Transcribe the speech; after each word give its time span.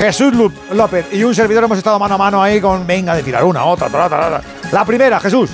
Jesús 0.00 0.32
López 0.72 1.12
y 1.12 1.22
un 1.24 1.34
servidor 1.34 1.64
hemos 1.64 1.76
estado 1.76 1.98
mano 1.98 2.14
a 2.14 2.18
mano 2.18 2.42
ahí 2.42 2.58
con 2.58 2.86
venga 2.86 3.14
de 3.14 3.22
tirar 3.22 3.44
una, 3.44 3.66
otra, 3.66 3.86
otra, 3.88 4.06
otra. 4.06 4.40
La 4.72 4.82
primera, 4.82 5.20
Jesús. 5.20 5.50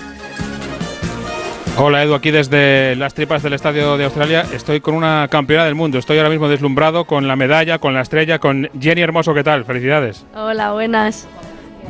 Hola 1.76 2.04
Edu, 2.04 2.14
aquí 2.14 2.30
desde 2.30 2.94
las 2.94 3.12
tripas 3.12 3.42
del 3.42 3.54
Estadio 3.54 3.96
de 3.96 4.04
Australia. 4.04 4.46
Estoy 4.52 4.80
con 4.80 4.94
una 4.94 5.26
campeona 5.28 5.64
del 5.64 5.74
mundo. 5.74 5.98
Estoy 5.98 6.18
ahora 6.18 6.30
mismo 6.30 6.48
deslumbrado 6.48 7.06
con 7.06 7.26
la 7.26 7.34
medalla, 7.34 7.80
con 7.80 7.92
la 7.92 8.02
estrella, 8.02 8.38
con 8.38 8.70
Jenny 8.80 9.02
Hermoso. 9.02 9.34
¿Qué 9.34 9.42
tal? 9.42 9.64
Felicidades. 9.64 10.24
Hola, 10.32 10.70
buenas. 10.70 11.26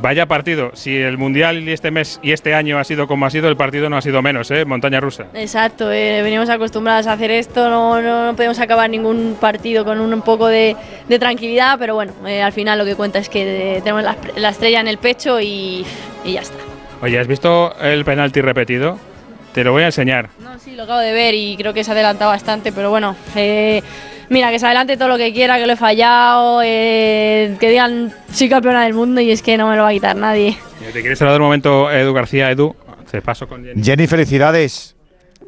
Vaya 0.00 0.26
partido. 0.26 0.70
Si 0.74 0.96
el 0.96 1.18
Mundial 1.18 1.68
y 1.68 1.72
este 1.72 1.90
mes 1.90 2.20
y 2.22 2.32
este 2.32 2.54
año 2.54 2.78
ha 2.78 2.84
sido 2.84 3.06
como 3.06 3.26
ha 3.26 3.30
sido, 3.30 3.48
el 3.48 3.56
partido 3.56 3.88
no 3.88 3.96
ha 3.96 4.02
sido 4.02 4.22
menos, 4.22 4.50
¿eh? 4.50 4.64
Montaña 4.64 5.00
rusa. 5.00 5.26
Exacto, 5.34 5.90
eh, 5.90 6.22
venimos 6.22 6.48
acostumbrados 6.48 7.06
a 7.06 7.12
hacer 7.12 7.30
esto, 7.30 7.68
no, 7.70 8.00
no, 8.02 8.36
podemos 8.36 8.58
acabar 8.60 8.90
ningún 8.90 9.36
partido 9.40 9.84
con 9.84 10.00
un, 10.00 10.22
poco 10.22 10.46
de, 10.48 10.76
tranquilidad, 11.18 11.78
pero 11.78 11.94
bueno, 11.94 12.12
eh, 12.26 12.42
al 12.42 12.52
final 12.52 12.78
lo 12.78 12.84
que 12.84 12.94
cuenta 12.94 13.18
es 13.18 13.28
que 13.28 13.80
tenemos 13.82 14.02
la, 14.36 14.48
estrella 14.50 14.80
en 14.80 14.88
el 14.88 14.98
pecho 14.98 15.40
y, 15.40 15.84
y 16.24 16.32
ya 16.32 16.40
está. 16.40 16.58
Oye, 17.02 17.18
¿has 17.18 17.26
visto 17.26 17.74
el 17.80 18.04
penalti 18.04 18.40
repetido? 18.40 18.98
Te 19.52 19.64
lo 19.64 19.72
voy 19.72 19.84
a 19.84 19.86
enseñar. 19.86 20.28
No, 20.38 20.58
sí, 20.58 20.76
lo 20.76 20.82
acabo 20.82 21.00
de 21.00 21.14
ver 21.14 21.34
y 21.34 21.56
creo 21.56 21.72
que 21.72 21.82
se 21.82 21.90
ha 21.90 21.94
adelantado 21.94 22.30
bastante, 22.30 22.72
pero 22.72 22.90
bueno, 22.90 23.16
eh, 23.34 23.82
mira, 24.28 24.50
que 24.50 24.58
se 24.58 24.66
adelante 24.66 24.96
todo 24.96 25.08
lo 25.08 25.16
que 25.16 25.32
quiera, 25.32 25.58
que 25.58 25.66
lo 25.66 25.72
he 25.72 25.76
fallado, 25.76 26.60
eh, 26.64 27.56
que 27.58 27.70
digan 27.70 28.12
soy 28.32 28.48
campeona 28.48 28.84
del 28.84 28.94
mundo 28.94 29.20
y 29.20 29.30
es 29.30 29.42
que 29.42 29.56
no 29.56 29.68
me 29.68 29.76
lo 29.76 29.82
va 29.82 29.88
a 29.88 29.92
quitar 29.92 30.16
nadie. 30.16 30.56
¿Te 30.92 31.00
quieres 31.00 31.20
hablar 31.22 31.40
un 31.40 31.46
momento, 31.46 31.90
Edu 31.90 32.12
García? 32.12 32.50
Edu, 32.50 32.74
te 33.10 33.22
paso 33.22 33.48
con 33.48 33.64
Jenny. 33.64 33.82
Jenny, 33.82 34.06
felicidades. 34.06 34.94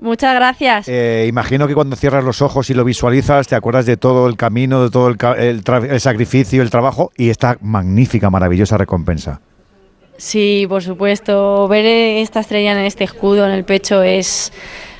Muchas 0.01 0.35
gracias. 0.35 0.89
Eh, 0.89 1.27
imagino 1.29 1.67
que 1.67 1.75
cuando 1.75 1.97
cierras 1.97 2.23
los 2.23 2.41
ojos 2.41 2.71
y 2.71 2.75
lo 2.75 2.85
visualizas, 2.85 3.49
te 3.49 3.57
acuerdas 3.57 3.85
de 3.85 3.97
todo 3.97 4.29
el 4.29 4.37
camino, 4.37 4.83
de 4.83 4.91
todo 4.91 5.09
el, 5.09 5.17
el 5.37 6.01
sacrificio, 6.01 6.63
el 6.63 6.71
trabajo 6.71 7.11
y 7.17 7.31
esta 7.31 7.59
magnífica, 7.61 8.31
maravillosa 8.31 8.79
recompensa. 8.79 9.41
Sí, 10.17 10.67
por 10.69 10.83
supuesto. 10.83 11.67
Ver 11.69 11.87
esta 11.87 12.41
estrella 12.41 12.73
en 12.73 12.79
este 12.79 13.05
escudo, 13.05 13.47
en 13.47 13.53
el 13.53 13.65
pecho, 13.65 14.03
es 14.03 14.53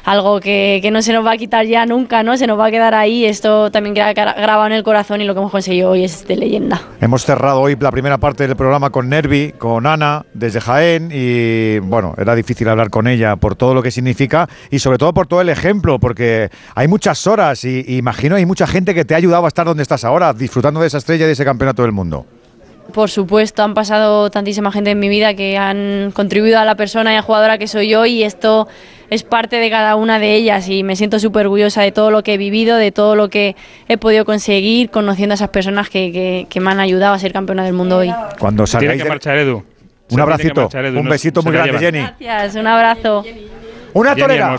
algo 0.09 0.41
que, 0.41 0.89
no 0.91 1.03
se 1.03 1.13
nos 1.13 1.25
va 1.25 1.33
a 1.33 1.37
quitar 1.37 1.67
ya 1.67 1.85
nunca, 1.85 2.23
¿no? 2.23 2.37
Se 2.39 2.47
nos 2.47 2.59
va 2.59 2.67
a 2.67 2.71
quedar 2.71 2.95
ahí. 2.95 3.27
Esto 3.27 3.71
también 3.71 3.95
queda 3.95 4.15
grabado 4.15 4.67
en 4.67 4.73
el 4.73 4.83
corazón 4.83 5.21
y 5.21 5.25
lo 5.25 5.35
que 5.35 5.41
hemos 5.41 5.53
conseguido 5.53 5.91
hoy 5.91 6.05
es 6.05 6.27
de 6.27 6.37
leyenda. 6.37 6.81
Hemos 7.01 7.25
cerrado 7.25 7.61
hoy 7.61 7.77
la 7.79 7.91
primera 7.91 8.17
parte 8.17 8.47
del 8.47 8.57
programa 8.57 8.89
con 8.89 9.11
Nervi, 9.11 9.53
con 9.53 9.87
Ana, 9.87 10.25
desde 10.33 10.63
Jaén, 10.63 11.11
y 11.13 11.79
bueno, 11.81 12.15
era 12.17 12.35
difícil 12.35 12.69
hablar 12.71 12.89
con 12.89 13.07
ella 13.07 13.37
por 13.37 13.55
todo 13.55 13.75
lo 13.75 13.83
que 13.83 13.91
significa 13.91 14.49
y 14.71 14.79
sobre 14.79 14.97
todo 14.97 15.13
por 15.13 15.27
todo 15.27 15.43
el 15.43 15.51
ejemplo, 15.51 15.99
porque 15.99 16.49
hay 16.75 16.89
muchas 16.89 17.27
horas 17.27 17.65
y, 17.65 17.85
y 17.87 17.99
imagino 17.99 18.37
hay 18.37 18.47
mucha 18.47 18.67
gente 18.67 18.95
que 18.95 19.05
te 19.05 19.13
ha 19.13 19.19
ayudado 19.19 19.45
a 19.45 19.49
estar 19.49 19.67
donde 19.67 19.83
estás 19.83 20.05
ahora, 20.05 20.33
disfrutando 20.33 20.81
de 20.81 20.87
esa 20.87 20.99
estrella 20.99 21.25
y 21.25 21.27
de 21.27 21.33
ese 21.33 21.45
campeonato 21.45 21.83
del 21.83 21.93
mundo. 21.93 22.25
Por 22.93 23.11
supuesto, 23.11 23.63
han 23.63 23.75
pasado 23.75 24.31
tantísima 24.31 24.73
gente 24.73 24.91
en 24.91 24.99
mi 24.99 25.09
vida 25.09 25.35
que 25.35 25.59
han 25.59 26.11
contribuido 26.13 26.59
a 26.59 26.65
la 26.65 26.75
persona 26.75 27.13
y 27.13 27.17
a 27.17 27.23
jugadora 27.23 27.59
que 27.59 27.67
soy 27.67 27.89
yo 27.89 28.07
y 28.07 28.23
esto 28.23 28.67
es 29.11 29.23
parte 29.23 29.57
de 29.57 29.71
cada 29.71 29.97
una 29.97 30.19
de 30.19 30.35
ellas 30.35 30.69
y 30.69 30.83
me 30.83 30.97
siento 30.97 31.19
súper 31.19 31.47
orgullosa 31.47 31.83
de 31.83 31.93
todo 31.93 32.11
lo 32.11 32.23
que 32.23 32.35
he 32.35 32.39
vivido, 32.39 32.77
de 32.77 32.93
todo 32.93 33.15
lo 33.15 33.29
que 33.29 33.57
he 33.89 33.99
podido 33.99 34.25
conseguir 34.25 34.91
conociendo 34.91 35.35
a 35.35 35.37
esas 35.37 35.51
personas 35.51 35.89
que, 35.89 36.47
me 36.55 36.71
han 36.71 36.81
ayudado 36.81 37.15
a 37.15 37.19
ser 37.19 37.33
campeona 37.33 37.65
del 37.65 37.75
mundo 37.75 37.99
hoy. 37.99 38.13
Cuando 38.39 38.65
Tiene 38.65 38.97
que 38.97 39.05
marchar 39.05 39.39
Edu. 39.39 39.65
Un 40.11 40.21
abracito, 40.21 40.69
un 40.95 41.09
besito 41.09 41.43
muy 41.43 41.53
grande, 41.53 41.79
Jenny. 41.79 42.01
Gracias, 42.01 42.55
un 42.57 42.67
abrazo. 42.67 43.25
Una 43.93 44.17
torera. 44.17 44.57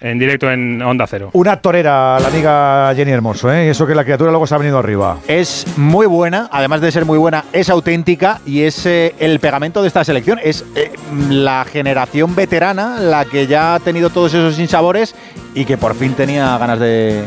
En 0.00 0.16
directo 0.18 0.48
en 0.50 0.80
Onda 0.80 1.06
Cero. 1.08 1.30
Una 1.32 1.56
torera, 1.56 2.20
la 2.20 2.28
amiga 2.28 2.92
Jenny 2.94 3.10
Hermoso, 3.10 3.52
¿eh? 3.52 3.68
Eso 3.68 3.84
que 3.84 3.96
la 3.96 4.04
criatura 4.04 4.30
luego 4.30 4.46
se 4.46 4.54
ha 4.54 4.58
venido 4.58 4.78
arriba. 4.78 5.18
Es 5.26 5.66
muy 5.76 6.06
buena, 6.06 6.48
además 6.52 6.80
de 6.80 6.92
ser 6.92 7.04
muy 7.04 7.18
buena, 7.18 7.44
es 7.52 7.68
auténtica 7.68 8.40
y 8.46 8.62
es 8.62 8.86
eh, 8.86 9.16
el 9.18 9.40
pegamento 9.40 9.82
de 9.82 9.88
esta 9.88 10.04
selección. 10.04 10.38
Es 10.40 10.64
eh, 10.76 10.92
la 11.28 11.64
generación 11.64 12.36
veterana 12.36 13.00
la 13.00 13.24
que 13.24 13.48
ya 13.48 13.74
ha 13.74 13.80
tenido 13.80 14.10
todos 14.10 14.34
esos 14.34 14.54
sinsabores 14.54 15.16
y 15.52 15.64
que 15.64 15.76
por 15.76 15.96
fin 15.96 16.14
tenía 16.14 16.56
ganas 16.58 16.78
de 16.78 17.24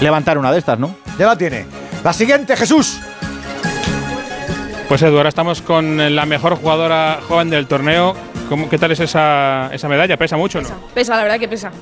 levantar 0.00 0.38
una 0.38 0.52
de 0.52 0.58
estas, 0.58 0.78
¿no? 0.78 0.94
Ya 1.18 1.26
la 1.26 1.36
tiene. 1.36 1.66
La 2.04 2.12
siguiente, 2.12 2.56
Jesús. 2.56 3.00
Pues 4.88 5.02
Edu, 5.02 5.16
ahora 5.16 5.28
estamos 5.28 5.60
con 5.60 6.14
la 6.14 6.24
mejor 6.26 6.54
jugadora 6.54 7.18
joven 7.26 7.50
del 7.50 7.66
torneo. 7.66 8.14
¿Cómo, 8.48 8.68
¿Qué 8.68 8.78
tal 8.78 8.92
es 8.92 9.00
esa, 9.00 9.70
esa 9.72 9.88
medalla? 9.88 10.16
¿Pesa 10.16 10.36
mucho 10.36 10.60
no? 10.60 10.68
Pesa, 10.94 11.16
la 11.16 11.22
verdad 11.24 11.40
que 11.40 11.48
pesa. 11.48 11.72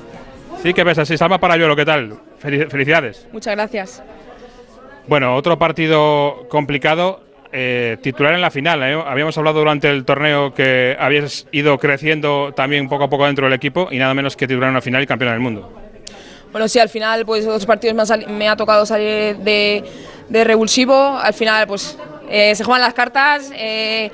Sí, 0.61 0.75
¿qué 0.75 0.85
pesa? 0.85 1.05
Sí, 1.05 1.17
Salma 1.17 1.39
lo 1.39 1.75
¿qué 1.75 1.85
tal? 1.85 2.19
Felicidades. 2.37 3.27
Muchas 3.31 3.55
gracias. 3.55 4.03
Bueno, 5.07 5.35
otro 5.35 5.57
partido 5.57 6.47
complicado. 6.49 7.21
Eh, 7.51 7.97
titular 8.01 8.33
en 8.33 8.41
la 8.41 8.51
final. 8.51 8.83
¿eh? 8.83 9.03
Habíamos 9.05 9.37
hablado 9.37 9.59
durante 9.59 9.89
el 9.89 10.05
torneo 10.05 10.53
que 10.53 10.95
habías 10.99 11.47
ido 11.51 11.77
creciendo 11.79 12.53
también 12.55 12.87
poco 12.87 13.05
a 13.05 13.09
poco 13.09 13.25
dentro 13.25 13.45
del 13.45 13.53
equipo 13.53 13.89
y 13.91 13.97
nada 13.97 14.13
menos 14.13 14.37
que 14.37 14.47
titular 14.47 14.69
en 14.69 14.75
la 14.75 14.81
final 14.81 15.01
y 15.01 15.07
campeón 15.07 15.31
del 15.31 15.39
mundo. 15.41 15.69
Bueno, 16.51 16.67
sí, 16.67 16.77
al 16.77 16.89
final, 16.89 17.25
pues 17.25 17.45
otros 17.45 17.65
partidos 17.65 17.95
me, 18.29 18.47
ha 18.47 18.55
tocado 18.55 18.85
salir 18.85 19.37
de, 19.37 19.83
revulsivo. 20.29 21.17
Al 21.17 21.33
final, 21.33 21.65
pues 21.65 21.97
eh, 22.29 22.53
se 22.55 22.63
juegan 22.63 22.81
las 22.81 22.93
cartas. 22.93 23.49
te 23.49 24.11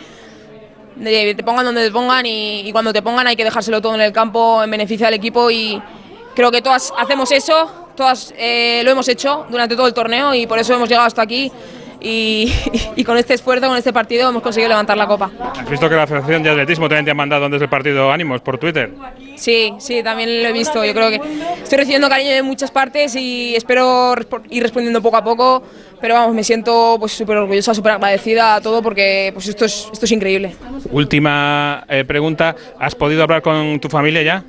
pongan 1.43 1.65
donde 1.65 1.83
te 1.83 1.91
pongan 1.91 2.25
y, 2.25 2.61
y, 2.61 2.71
cuando 2.71 2.93
te 2.93 3.01
pongan 3.01 3.27
hay 3.27 3.35
que 3.35 3.43
dejárselo 3.43 3.81
todo 3.81 3.95
en 3.95 4.01
el 4.01 4.13
campo 4.13 4.63
en 4.63 4.71
beneficio 4.71 5.05
del 5.05 5.15
equipo 5.15 5.51
y, 5.51 5.81
Creo 6.37 6.51
que 6.51 6.61
todas 6.61 6.93
hacemos 6.95 7.31
eso, 7.31 7.89
todas 7.95 8.31
eh, 8.37 8.81
lo 8.83 8.91
hemos 8.91 9.07
hecho 9.07 9.47
durante 9.49 9.75
todo 9.75 9.87
el 9.87 9.93
torneo 9.95 10.35
y 10.35 10.45
por 10.45 10.59
eso 10.59 10.71
hemos 10.75 10.87
llegado 10.87 11.07
hasta 11.07 11.23
aquí. 11.23 11.51
Y, 11.99 13.03
con 13.03 13.17
este 13.17 13.33
esfuerzo, 13.33 13.67
con 13.67 13.75
este 13.75 13.91
partido, 13.91 14.29
hemos 14.29 14.43
conseguido 14.43 14.69
levantar 14.69 14.95
la 14.95 15.07
copa. 15.07 15.31
¿Has 15.55 15.67
visto 15.67 15.89
que 15.89 15.95
la 15.95 16.05
Federación 16.05 16.43
de 16.43 16.51
Atletismo 16.51 16.87
también 16.87 17.05
te 17.05 17.11
ha 17.11 17.15
mandado 17.15 17.45
antes 17.45 17.59
del 17.59 17.69
partido 17.69 18.11
ánimos 18.11 18.39
por 18.41 18.59
Twitter? 18.59 18.93
Sí, 19.35 19.73
sí, 19.79 20.03
también 20.03 20.43
lo 20.43 20.49
he 20.49 20.53
visto. 20.53 20.85
Yo 20.85 20.93
creo 20.93 21.09
que 21.09 21.19
estoy 21.63 21.79
recibiendo 21.79 22.07
cariño 22.07 22.33
de 22.33 22.43
muchas 22.43 22.69
partes 22.69 23.15
y 23.15 23.55
espero 23.55 24.13
ir 24.51 24.61
respondiendo 24.61 25.01
poco 25.01 25.17
a 25.17 25.23
poco. 25.23 25.63
Pero 25.99 26.13
vamos, 26.13 26.35
me 26.35 26.43
siento 26.43 26.97
pues 26.99 27.13
súper 27.13 27.37
orgullosa, 27.37 27.73
súper 27.73 27.93
agradecida 27.93 28.55
a 28.55 28.61
todo 28.61 28.83
porque 28.83 29.31
pues 29.33 29.47
esto 29.47 29.65
es, 29.65 29.89
esto 29.91 30.05
es 30.05 30.11
increíble. 30.11 30.55
Última 30.91 31.83
eh, 31.89 32.05
pregunta, 32.05 32.55
¿has 32.77 32.93
podido 32.93 33.23
hablar 33.23 33.41
con 33.41 33.79
tu 33.79 33.89
familia 33.89 34.21
ya? 34.21 34.43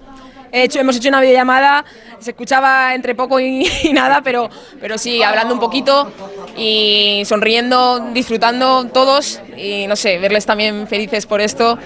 Hecho, 0.52 0.80
hemos 0.80 0.96
hecho 0.96 1.08
una 1.08 1.20
videollamada, 1.20 1.84
se 2.18 2.30
escuchaba 2.30 2.94
entre 2.94 3.14
poco 3.14 3.40
y, 3.40 3.68
nada, 3.92 4.22
pero, 4.22 4.48
pero 4.80 4.98
sí, 4.98 5.22
hablando 5.22 5.54
un 5.54 5.60
poquito 5.60 6.10
y 6.56 7.22
sonriendo, 7.24 8.10
disfrutando 8.12 8.86
todos 8.86 9.40
y 9.56 9.86
no 9.86 9.96
sé, 9.96 10.18
verles 10.18 10.46
también 10.46 10.86
felices 10.86 11.26
por 11.26 11.40
esto, 11.40 11.78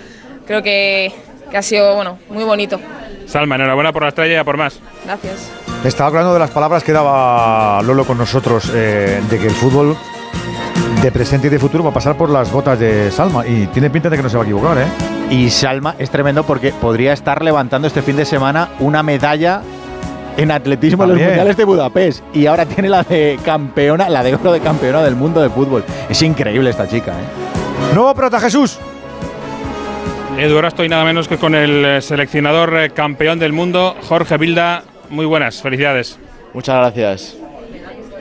creo 0.46 0.62
que, 0.62 1.12
que 1.50 1.56
ha 1.56 1.62
sido 1.62 1.94
bueno, 1.94 2.18
muy 2.28 2.44
bonito. 2.44 2.80
Salma, 3.26 3.54
enhorabuena 3.54 3.92
por 3.92 4.02
la 4.02 4.08
estrella 4.08 4.40
y 4.40 4.44
por 4.44 4.56
más. 4.56 4.78
Gracias. 5.04 5.50
Estaba 5.84 6.08
hablando 6.08 6.32
de 6.32 6.38
las 6.38 6.50
palabras 6.50 6.84
que 6.84 6.92
daba 6.92 7.82
Lolo 7.82 8.04
con 8.04 8.18
nosotros, 8.18 8.70
eh, 8.74 9.20
de 9.28 9.38
que 9.38 9.46
el 9.46 9.54
fútbol 9.54 9.96
de 11.02 11.10
presente 11.10 11.48
y 11.48 11.50
de 11.50 11.58
futuro 11.58 11.82
va 11.82 11.90
a 11.90 11.94
pasar 11.94 12.16
por 12.16 12.30
las 12.30 12.52
botas 12.52 12.78
de 12.78 13.10
Salma 13.10 13.44
y 13.44 13.66
tiene 13.66 13.90
pinta 13.90 14.08
de 14.08 14.16
que 14.16 14.22
no 14.22 14.28
se 14.28 14.36
va 14.36 14.44
a 14.44 14.46
equivocar, 14.46 14.78
¿eh? 14.78 14.86
Y 15.30 15.50
Salma 15.50 15.96
es 15.98 16.10
tremendo 16.10 16.44
porque 16.44 16.72
podría 16.72 17.12
estar 17.12 17.42
levantando 17.42 17.88
este 17.88 18.02
fin 18.02 18.16
de 18.16 18.24
semana 18.24 18.68
una 18.78 19.02
medalla 19.02 19.62
en 20.36 20.52
atletismo 20.52 21.02
en 21.02 21.10
los 21.10 21.18
mundiales 21.18 21.56
de 21.56 21.64
Budapest 21.64 22.22
y 22.32 22.46
ahora 22.46 22.66
tiene 22.66 22.88
la 22.88 23.02
de 23.02 23.38
campeona, 23.44 24.08
la 24.08 24.22
de 24.22 24.34
oro 24.34 24.52
de 24.52 24.60
campeona 24.60 25.02
del 25.02 25.16
mundo 25.16 25.42
de 25.42 25.50
fútbol. 25.50 25.84
Es 26.08 26.22
increíble 26.22 26.70
esta 26.70 26.86
chica, 26.86 27.10
¿eh? 27.12 27.94
Nuevo 27.94 28.14
prota 28.14 28.38
Jesús. 28.38 28.78
Edu, 30.38 30.54
ahora 30.54 30.68
estoy 30.68 30.88
nada 30.88 31.04
menos 31.04 31.26
que 31.26 31.36
con 31.36 31.56
el 31.56 31.84
eh, 31.84 32.00
seleccionador 32.00 32.78
eh, 32.78 32.90
campeón 32.90 33.40
del 33.40 33.52
mundo, 33.52 33.96
Jorge 34.08 34.38
Bilda. 34.38 34.84
Muy 35.10 35.26
buenas, 35.26 35.60
felicidades. 35.60 36.18
Muchas 36.54 36.76
gracias. 36.76 37.41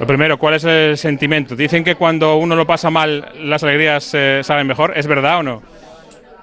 Lo 0.01 0.07
primero, 0.07 0.39
¿cuál 0.39 0.55
es 0.55 0.63
el 0.63 0.97
sentimiento? 0.97 1.55
Dicen 1.55 1.83
que 1.83 1.93
cuando 1.93 2.37
uno 2.37 2.55
lo 2.55 2.65
pasa 2.65 2.89
mal, 2.89 3.33
las 3.35 3.61
alegrías 3.61 4.11
eh, 4.15 4.41
saben 4.43 4.65
mejor. 4.65 4.93
¿Es 4.97 5.05
verdad 5.05 5.37
o 5.37 5.43
no? 5.43 5.61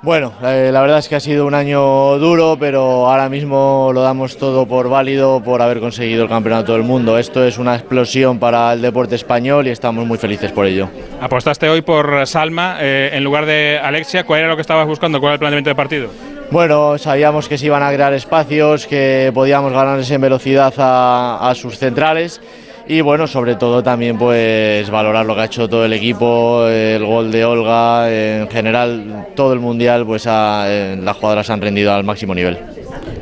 Bueno, 0.00 0.32
eh, 0.44 0.70
la 0.72 0.80
verdad 0.80 1.00
es 1.00 1.08
que 1.08 1.16
ha 1.16 1.20
sido 1.20 1.44
un 1.44 1.54
año 1.54 2.18
duro, 2.18 2.56
pero 2.60 3.08
ahora 3.08 3.28
mismo 3.28 3.90
lo 3.92 4.02
damos 4.02 4.36
todo 4.38 4.68
por 4.68 4.88
válido 4.88 5.42
por 5.42 5.60
haber 5.60 5.80
conseguido 5.80 6.22
el 6.22 6.28
Campeonato 6.28 6.72
del 6.74 6.84
Mundo. 6.84 7.18
Esto 7.18 7.44
es 7.44 7.58
una 7.58 7.74
explosión 7.74 8.38
para 8.38 8.72
el 8.72 8.80
deporte 8.80 9.16
español 9.16 9.66
y 9.66 9.70
estamos 9.70 10.06
muy 10.06 10.18
felices 10.18 10.52
por 10.52 10.64
ello. 10.64 10.88
Apostaste 11.20 11.68
hoy 11.68 11.82
por 11.82 12.28
Salma 12.28 12.76
eh, 12.80 13.10
en 13.12 13.24
lugar 13.24 13.44
de 13.44 13.80
Alexia. 13.82 14.22
¿Cuál 14.22 14.38
era 14.38 14.48
lo 14.50 14.54
que 14.54 14.62
estabas 14.62 14.86
buscando? 14.86 15.18
¿Cuál 15.18 15.30
era 15.30 15.34
el 15.34 15.40
planteamiento 15.40 15.70
de 15.70 15.74
partido? 15.74 16.10
Bueno, 16.52 16.96
sabíamos 16.96 17.48
que 17.48 17.58
se 17.58 17.66
iban 17.66 17.82
a 17.82 17.92
crear 17.92 18.12
espacios, 18.12 18.86
que 18.86 19.32
podíamos 19.34 19.72
ganarles 19.72 20.08
en 20.12 20.20
velocidad 20.20 20.72
a 20.78 21.52
sus 21.56 21.76
centrales 21.76 22.40
y 22.88 23.02
bueno, 23.02 23.26
sobre 23.26 23.54
todo 23.56 23.82
también 23.82 24.16
pues 24.16 24.88
valorar 24.90 25.26
lo 25.26 25.34
que 25.34 25.42
ha 25.42 25.44
hecho 25.44 25.68
todo 25.68 25.84
el 25.84 25.92
equipo, 25.92 26.66
el 26.66 27.04
gol 27.04 27.30
de 27.30 27.44
Olga, 27.44 28.10
en 28.10 28.48
general 28.48 29.28
todo 29.36 29.52
el 29.52 29.60
mundial, 29.60 30.06
pues 30.06 30.26
eh, 30.26 30.98
las 31.00 31.16
jugadoras 31.16 31.50
han 31.50 31.60
rendido 31.60 31.92
al 31.92 32.02
máximo 32.02 32.34
nivel. 32.34 32.58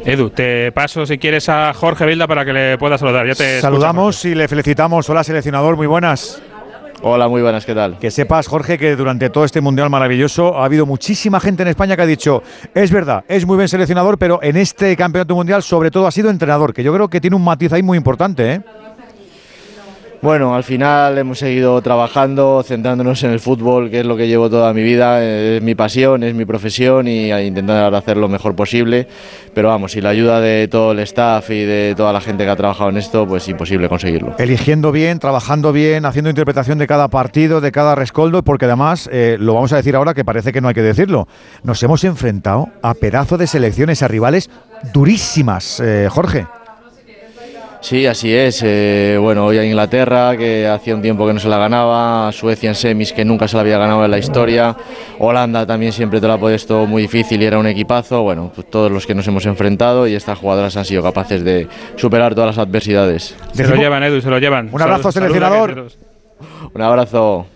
Edu, 0.05 0.31
te 0.31 0.71
paso 0.71 1.05
si 1.05 1.19
quieres 1.19 1.49
a 1.49 1.75
Jorge 1.75 2.07
Vilda 2.07 2.29
para 2.29 2.45
que 2.45 2.53
le 2.53 2.79
puedas 2.79 3.01
saludar. 3.01 3.27
Ya 3.27 3.35
te 3.35 3.61
Saludamos 3.61 4.25
y 4.25 4.37
le 4.37 4.47
felicitamos. 4.47 5.11
Hola, 5.11 5.25
seleccionador, 5.25 5.77
muy 5.77 5.89
buenas. 5.89 6.41
Hola, 7.03 7.29
muy 7.29 7.43
buenas, 7.43 7.67
¿qué 7.67 7.75
tal? 7.75 7.99
Que 7.99 8.11
sepas, 8.11 8.47
Jorge, 8.47 8.79
que 8.79 8.97
durante 8.97 9.29
todo 9.31 9.45
este 9.45 9.61
mundial 9.61 9.91
maravilloso 9.91 10.59
ha 10.59 10.65
habido 10.65 10.87
muchísima 10.87 11.41
gente 11.41 11.63
en 11.63 11.69
España 11.69 11.95
que 11.95 12.03
ha 12.03 12.07
dicho, 12.07 12.43
es 12.75 12.91
verdad, 12.91 13.25
es 13.29 13.45
muy 13.45 13.57
buen 13.57 13.69
seleccionador, 13.69 14.17
pero 14.17 14.39
en 14.43 14.57
este 14.57 14.97
campeonato 14.97 15.35
mundial 15.35 15.63
sobre 15.63 15.91
todo 15.91 16.07
ha 16.07 16.11
sido 16.11 16.31
entrenador, 16.31 16.73
que 16.73 16.83
yo 16.83 16.95
creo 16.95 17.09
que 17.09 17.21
tiene 17.21 17.37
un 17.37 17.45
matiz 17.45 17.73
ahí 17.73 17.83
muy 17.83 17.99
importante, 17.99 18.55
¿eh? 18.55 18.61
Bueno, 20.23 20.55
al 20.55 20.65
final 20.65 21.19
hemos 21.19 21.39
seguido 21.39 21.81
trabajando, 21.83 22.63
centrándonos 22.67 23.23
en 23.23 23.31
el 23.31 23.41
fútbol, 23.41 23.91
que 23.91 24.01
es 24.01 24.07
lo 24.07 24.17
que 24.17 24.27
llevo 24.27 24.49
toda 24.49 24.73
mi 24.73 24.83
vida, 24.83 25.23
es 25.23 25.63
mi 25.63 25.75
pasión, 25.75 26.23
es 26.23 26.35
mi 26.35 26.45
profesión 26.45 27.07
y 27.07 27.31
a 27.31 27.43
intentar 27.43 27.95
hacer 27.95 28.17
lo 28.17 28.29
mejor 28.29 28.57
posible. 28.57 29.07
Pero 29.55 29.69
vamos, 29.69 29.93
sin 29.93 30.05
la 30.05 30.11
ayuda 30.11 30.41
de 30.41 30.69
todo 30.69 30.93
el 30.93 31.01
staff 31.01 31.51
y 31.51 31.65
de 31.65 31.95
toda 31.97 32.13
la 32.13 32.21
gente 32.21 32.45
que 32.45 32.51
ha 32.51 32.57
trabajado 32.57 32.91
en 32.91 32.97
esto, 32.97 33.27
pues 33.27 33.47
imposible 33.49 33.89
conseguirlo. 33.89 34.35
Eligiendo 34.39 34.91
bien, 34.91 35.19
trabajando 35.19 35.73
bien, 35.73 36.07
haciendo 36.07 36.31
interpretación 36.31 36.79
de 36.79 36.87
cada 36.87 37.09
partido, 37.09 37.61
de 37.61 37.71
cada 37.71 37.95
rescoldo, 37.95 38.43
porque 38.43 38.65
además, 38.65 39.09
eh, 39.13 39.37
lo 39.39 39.55
vamos 39.55 39.73
a 39.73 39.77
decir 39.77 39.97
ahora 39.97 40.15
que 40.15 40.25
parece 40.25 40.53
que 40.53 40.61
no 40.61 40.69
hay 40.69 40.75
que 40.75 40.83
decirlo, 40.83 41.29
nos 41.63 41.83
hemos 41.83 42.03
enfrentado 42.05 42.69
a 42.83 42.95
pedazos 42.95 43.39
de 43.39 43.47
selecciones, 43.47 44.03
a 44.03 44.09
rivales 44.09 44.51
durísimas, 44.93 45.81
eh, 45.81 46.09
Jorge. 46.11 46.47
Sí, 47.87 48.05
así 48.05 48.35
es. 48.35 48.63
Eh, 48.65 49.17
bueno, 49.21 49.45
hoy 49.45 49.59
a 49.59 49.65
Inglaterra, 49.65 50.37
que 50.37 50.67
hacía 50.67 50.93
un 50.93 51.03
tiempo 51.03 51.25
que 51.25 51.33
no 51.33 51.39
se 51.39 51.49
la 51.49 51.57
ganaba, 51.57 52.33
Suecia 52.33 52.69
en 52.69 52.75
semis, 52.75 53.13
que 53.13 53.25
nunca 53.25 53.47
se 53.47 53.55
la 53.55 53.61
había 53.61 53.79
ganado 53.79 54.05
en 54.05 54.11
la 54.11 54.19
historia, 54.19 54.77
Holanda 55.21 55.65
también 55.65 55.93
siempre 55.93 56.21
te 56.21 56.27
la 56.27 56.35
ha 56.35 56.39
puesto 56.39 56.85
muy 56.87 57.03
difícil 57.03 57.41
y 57.41 57.45
era 57.45 57.61
un 57.61 57.67
equipazo. 57.69 58.23
Bueno, 58.23 58.51
pues 58.53 58.69
todos 58.69 58.91
los 58.91 59.07
que 59.07 59.15
nos 59.15 59.29
hemos 59.29 59.47
enfrentado 59.47 60.09
y 60.09 60.17
estas 60.17 60.37
jugadoras 60.37 60.77
han 60.77 60.85
sido 60.85 61.01
capaces 61.01 61.45
de 61.45 61.69
superar 61.95 62.35
todas 62.35 62.57
las 62.57 62.67
adversidades. 62.67 63.37
Se 63.55 63.63
lo 63.69 63.77
llevan, 63.77 64.03
Edu, 64.03 64.21
se 64.21 64.31
lo 64.31 64.41
llevan. 64.41 64.69
Un 64.73 64.83
abrazo, 64.83 65.13
Salud- 65.13 65.13
seleccionador. 65.13 65.75
que- 65.87 65.95
Un 66.75 66.83
abrazo. 66.83 67.47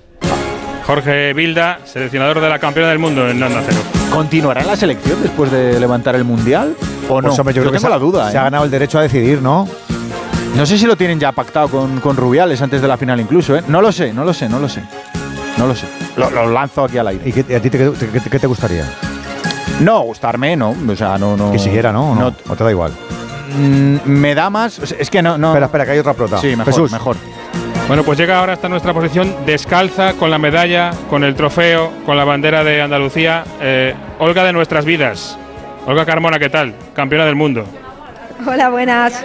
Jorge 0.86 1.32
Bilda, 1.32 1.80
seleccionador 1.84 2.40
de 2.40 2.48
la 2.48 2.60
campeona 2.60 2.88
del 2.90 3.00
mundo 3.00 3.28
en 3.28 3.42
Onda 3.42 3.62
Cero. 3.66 3.80
¿Continuará 4.12 4.60
en 4.60 4.68
la 4.68 4.76
selección 4.76 5.20
después 5.22 5.50
de 5.50 5.80
levantar 5.80 6.14
el 6.14 6.22
Mundial? 6.22 6.76
¿O 7.08 7.20
no? 7.20 7.28
Pues, 7.30 7.38
hombre, 7.40 7.52
yo 7.52 7.62
creo 7.62 7.72
que 7.72 7.78
tengo 7.78 7.88
se, 7.88 7.90
la 7.90 7.98
duda. 7.98 8.30
se 8.30 8.38
ha 8.38 8.42
¿eh? 8.42 8.44
ganado 8.44 8.64
el 8.64 8.70
derecho 8.70 9.00
a 9.00 9.02
decidir, 9.02 9.42
¿no? 9.42 9.68
No 10.56 10.66
sé 10.66 10.76
si 10.78 10.86
lo 10.86 10.96
tienen 10.96 11.18
ya 11.18 11.32
pactado 11.32 11.68
con, 11.68 12.00
con 12.00 12.16
Rubiales 12.16 12.60
antes 12.60 12.82
de 12.82 12.88
la 12.88 12.96
final 12.96 13.20
incluso, 13.20 13.56
¿eh? 13.56 13.62
No 13.68 13.80
lo 13.80 13.92
sé, 13.92 14.12
no 14.12 14.24
lo 14.24 14.34
sé, 14.34 14.48
no 14.48 14.58
lo 14.58 14.68
sé. 14.68 14.82
No 15.56 15.66
lo 15.66 15.74
sé. 15.74 15.86
Lo, 16.16 16.30
lo 16.30 16.50
lanzo 16.50 16.84
aquí 16.84 16.98
al 16.98 17.08
aire. 17.08 17.28
¿Y 17.28 17.32
qué, 17.32 17.56
a 17.56 17.60
ti 17.60 17.70
te, 17.70 17.78
qué- 17.78 18.30
qué 18.30 18.38
te 18.38 18.46
gustaría? 18.46 18.84
No, 19.80 20.00
gustarme, 20.02 20.56
no. 20.56 20.74
O 20.88 20.96
sea, 20.96 21.16
no, 21.18 21.36
no. 21.36 21.52
Que 21.52 21.58
siguiera, 21.58 21.92
¿no? 21.92 22.10
¿O, 22.12 22.14
no? 22.14 22.34
¿O 22.48 22.56
te 22.56 22.64
da 22.64 22.70
igual? 22.70 22.92
Mm, 23.56 23.96
me 24.06 24.34
da 24.34 24.50
más. 24.50 24.78
o 24.80 24.86
sea, 24.86 24.98
Es 25.00 25.08
que 25.08 25.22
no. 25.22 25.38
no 25.38 25.48
Espera, 25.48 25.66
espera, 25.66 25.84
que 25.86 25.90
hay 25.92 25.98
otra 25.98 26.14
prota. 26.14 26.38
Sí, 26.38 26.48
mejor, 26.48 26.66
Jesús. 26.66 26.92
mejor. 26.92 27.16
Bueno, 27.88 28.02
pues 28.04 28.18
llega 28.18 28.38
ahora 28.38 28.52
hasta 28.52 28.68
nuestra 28.68 28.92
posición 28.92 29.34
descalza, 29.46 30.12
con 30.14 30.30
la 30.30 30.38
medalla, 30.38 30.90
con 31.08 31.24
el 31.24 31.34
trofeo, 31.34 31.90
con 32.06 32.16
la 32.16 32.24
bandera 32.24 32.62
de 32.64 32.82
Andalucía. 32.82 33.44
Eh, 33.60 33.94
Olga 34.18 34.44
de 34.44 34.52
nuestras 34.52 34.84
vidas. 34.84 35.36
Olga 35.86 36.04
Carmona, 36.04 36.38
¿qué 36.38 36.50
tal? 36.50 36.74
Campeona 36.94 37.24
del 37.24 37.34
mundo. 37.36 37.64
Hola, 38.46 38.68
buenas. 38.70 39.24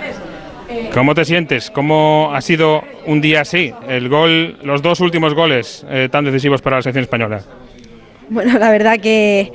¿Cómo 0.93 1.13
te 1.13 1.25
sientes? 1.25 1.71
¿Cómo 1.71 2.31
ha 2.33 2.41
sido 2.41 2.83
un 3.05 3.21
día 3.21 3.41
así? 3.41 3.73
El 3.87 4.09
gol, 4.09 4.57
los 4.63 4.81
dos 4.81 4.99
últimos 4.99 5.33
goles 5.33 5.85
eh, 5.89 6.09
tan 6.11 6.25
decisivos 6.25 6.61
para 6.61 6.77
la 6.77 6.81
selección 6.81 7.03
española. 7.03 7.41
Bueno, 8.29 8.57
la 8.57 8.71
verdad 8.71 8.99
que 8.99 9.51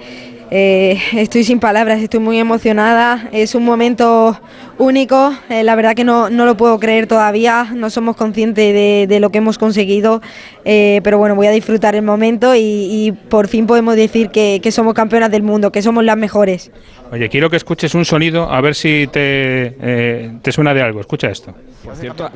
eh, 0.51 1.01
estoy 1.13 1.45
sin 1.45 1.61
palabras, 1.61 2.01
estoy 2.01 2.21
muy 2.21 2.39
emocionada. 2.39 3.29
Es 3.33 3.55
un 3.55 3.65
momento 3.65 4.39
único, 4.79 5.33
eh, 5.49 5.63
la 5.63 5.75
verdad 5.77 5.95
que 5.95 6.05
no, 6.05 6.31
no 6.31 6.47
lo 6.47 6.57
puedo 6.57 6.79
creer 6.81 7.07
todavía, 7.07 7.69
no 7.75 7.91
somos 7.91 8.17
conscientes 8.17 8.73
de, 8.75 9.07
de 9.09 9.21
lo 9.21 9.31
que 9.31 9.39
hemos 9.39 9.59
conseguido, 9.59 10.23
eh, 10.65 11.01
pero 11.05 11.19
bueno, 11.19 11.35
voy 11.35 11.47
a 11.47 11.51
disfrutar 11.51 11.95
el 11.95 12.03
momento 12.03 12.55
y, 12.55 12.61
y 12.61 13.13
por 13.13 13.47
fin 13.49 13.67
podemos 13.67 13.95
decir 13.95 14.31
que, 14.31 14.61
que 14.63 14.73
somos 14.73 14.95
campeonas 14.95 15.31
del 15.31 15.43
mundo, 15.43 15.71
que 15.71 15.83
somos 15.83 16.03
las 16.03 16.17
mejores. 16.17 16.71
Oye, 17.13 17.29
quiero 17.29 17.51
que 17.51 17.57
escuches 17.57 17.95
un 17.95 18.05
sonido 18.05 18.51
a 18.51 18.61
ver 18.61 18.75
si 18.75 19.07
te, 19.13 19.77
eh, 19.83 20.33
te 20.41 20.53
suena 20.53 20.73
de 20.73 20.81
algo. 20.83 21.01
Escucha 21.01 21.29
esto. 21.29 21.53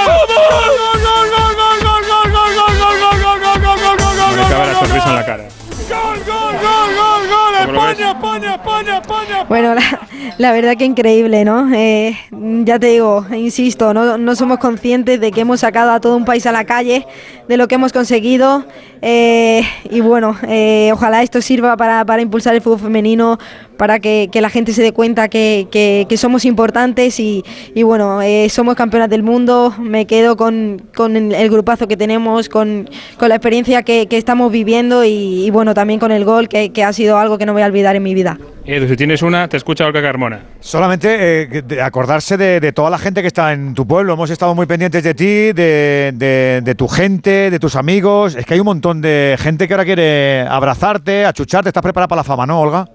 bueno, 9.48 9.74
la, 9.74 10.00
la, 10.38 10.52
verdad 10.52 10.76
que 10.76 10.84
increíble, 10.84 11.44
¿no? 11.44 11.72
Eh, 11.74 12.16
ya 12.64 12.78
te 12.78 12.88
digo, 12.88 13.24
insisto, 13.32 13.94
no, 13.94 14.18
no, 14.18 14.34
somos 14.34 14.58
conscientes 14.58 15.20
de 15.20 15.30
que 15.30 15.42
hemos 15.42 15.60
sacado 15.60 15.92
a 15.92 16.00
todo 16.00 16.16
un 16.16 16.24
país 16.24 16.46
a 16.46 16.52
la 16.52 16.64
calle, 16.64 17.06
de 17.46 17.56
lo 17.56 17.68
que 17.68 17.76
hemos 17.76 17.92
conseguido. 17.92 18.64
Eh, 19.02 19.62
y 19.90 20.00
bueno, 20.00 20.36
eh, 20.48 20.90
ojalá 20.92 21.22
esto 21.22 21.40
sirva 21.42 21.76
para 21.76 22.20
impulsar 22.20 22.54
el 22.54 22.62
fútbol 22.62 22.80
femenino, 22.80 23.38
para 23.76 23.98
que, 24.00 24.28
que 24.30 24.40
la 24.40 24.50
gente 24.50 24.72
se 24.72 24.82
dé 24.82 24.92
cuenta 24.92 25.28
que, 25.28 25.66
que- 25.70 26.06
que 26.08 26.16
somos 26.16 26.44
importantes 26.44 27.18
y, 27.20 27.44
y 27.74 27.82
bueno, 27.82 28.22
eh, 28.22 28.48
somos 28.50 28.74
campeonas 28.76 29.08
del 29.10 29.22
mundo. 29.22 29.74
Me 29.80 30.06
quedo 30.06 30.36
con, 30.36 30.82
con 30.94 31.16
el 31.16 31.50
grupazo 31.50 31.88
que 31.88 31.96
tenemos, 31.96 32.48
con, 32.48 32.88
con 33.18 33.28
la 33.28 33.34
experiencia 33.36 33.82
que, 33.82 34.06
que 34.06 34.16
estamos 34.16 34.50
viviendo 34.52 35.04
y, 35.04 35.44
y 35.46 35.50
bueno, 35.50 35.74
también 35.74 35.98
con 36.00 36.12
el 36.12 36.24
gol, 36.24 36.48
que, 36.48 36.70
que 36.72 36.84
ha 36.84 36.92
sido 36.92 37.18
algo 37.18 37.38
que 37.38 37.46
no 37.46 37.52
voy 37.52 37.62
a 37.62 37.66
olvidar 37.66 37.96
en 37.96 38.02
mi 38.02 38.14
vida. 38.14 38.38
Edu, 38.66 38.88
si 38.88 38.96
tienes 38.96 39.20
una, 39.20 39.46
te 39.46 39.58
escucha 39.58 39.84
Olga 39.84 40.00
Carmona. 40.00 40.40
Solamente 40.60 41.42
eh, 41.42 41.62
de 41.62 41.82
acordarse 41.82 42.38
de, 42.38 42.60
de 42.60 42.72
toda 42.72 42.88
la 42.88 42.96
gente 42.98 43.20
que 43.20 43.26
está 43.28 43.52
en 43.52 43.74
tu 43.74 43.86
pueblo. 43.86 44.14
Hemos 44.14 44.30
estado 44.30 44.54
muy 44.54 44.64
pendientes 44.64 45.02
de 45.02 45.12
ti, 45.14 45.24
de, 45.52 46.12
de- 46.14 46.60
de 46.64 46.74
tu 46.74 46.88
gente, 46.88 47.50
de 47.50 47.58
tus 47.58 47.76
amigos. 47.76 48.34
Es 48.36 48.46
que 48.46 48.54
hay 48.54 48.60
un 48.60 48.64
montón 48.66 49.02
de 49.02 49.36
gente 49.38 49.68
que 49.68 49.74
ahora 49.74 49.84
quiere 49.84 50.42
abrazarte, 50.48 51.26
achucharte. 51.26 51.68
¿Estás 51.68 51.82
preparada 51.82 52.08
para 52.08 52.20
la 52.20 52.24
fama, 52.24 52.46
no, 52.46 52.58
Olga? 52.60 52.88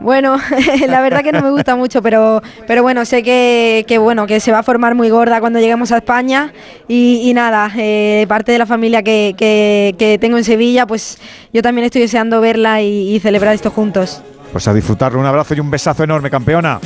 Bueno, 0.00 0.36
la 0.88 1.00
verdad 1.02 1.22
que 1.22 1.30
no 1.32 1.42
me 1.42 1.50
gusta 1.50 1.76
mucho, 1.76 2.00
pero, 2.02 2.42
pero 2.66 2.82
bueno, 2.82 3.04
sé 3.04 3.22
que, 3.22 3.84
que, 3.86 3.98
bueno, 3.98 4.26
que 4.26 4.40
se 4.40 4.50
va 4.50 4.60
a 4.60 4.62
formar 4.62 4.94
muy 4.94 5.10
gorda 5.10 5.40
cuando 5.40 5.60
lleguemos 5.60 5.92
a 5.92 5.98
España 5.98 6.52
y, 6.88 7.20
y 7.28 7.34
nada, 7.34 7.70
eh, 7.76 8.24
parte 8.28 8.50
de 8.52 8.58
la 8.58 8.66
familia 8.66 9.02
que, 9.02 9.34
que- 9.36 9.94
que 9.98 10.18
tengo 10.18 10.38
en 10.38 10.44
Sevilla, 10.44 10.86
pues 10.86 11.18
yo 11.52 11.60
también 11.62 11.84
estoy 11.84 12.00
deseando 12.00 12.40
verla 12.40 12.80
y, 12.80 13.14
y 13.14 13.20
celebrar 13.20 13.54
esto 13.54 13.70
juntos. 13.70 14.22
Pues 14.52 14.66
a 14.66 14.74
disfrutarlo. 14.74 15.20
Un 15.20 15.26
abrazo 15.26 15.54
y 15.54 15.60
un 15.60 15.70
besazo 15.70 16.02
enorme, 16.02 16.30
campeona. 16.30 16.80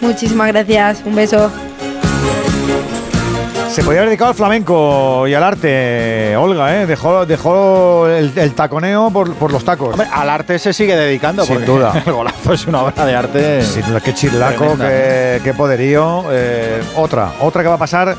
Muchísimas 0.00 0.48
gracias, 0.48 1.02
un 1.04 1.14
beso. 1.14 1.50
Se 3.74 3.82
podía 3.82 4.00
haber 4.00 4.10
dedicado 4.10 4.30
al 4.30 4.36
flamenco 4.36 5.26
y 5.26 5.34
al 5.34 5.42
arte, 5.42 6.36
Olga, 6.36 6.80
¿eh? 6.80 6.86
Dejó, 6.86 7.26
dejó 7.26 8.06
el, 8.06 8.30
el 8.36 8.52
taconeo 8.54 9.10
por, 9.10 9.34
por 9.34 9.50
los 9.52 9.64
tacos. 9.64 9.90
Hombre, 9.94 10.06
al 10.12 10.30
arte 10.30 10.60
se 10.60 10.72
sigue 10.72 10.94
dedicando. 10.94 11.44
Sin 11.44 11.54
porque 11.56 11.66
duda. 11.66 12.02
El 12.06 12.12
golazo 12.12 12.52
es 12.52 12.66
una 12.68 12.82
obra 12.82 13.04
de 13.04 13.16
arte. 13.16 13.62
Sin 13.62 13.84
duda, 13.84 14.00
qué 14.00 14.14
chirlaco, 14.14 14.58
Tremenda, 14.76 14.88
qué, 14.88 15.40
qué 15.42 15.54
poderío. 15.54 16.24
Eh, 16.30 16.84
otra, 16.94 17.32
otra 17.40 17.62
que 17.62 17.68
va 17.68 17.74
a 17.74 17.78
pasar 17.78 18.14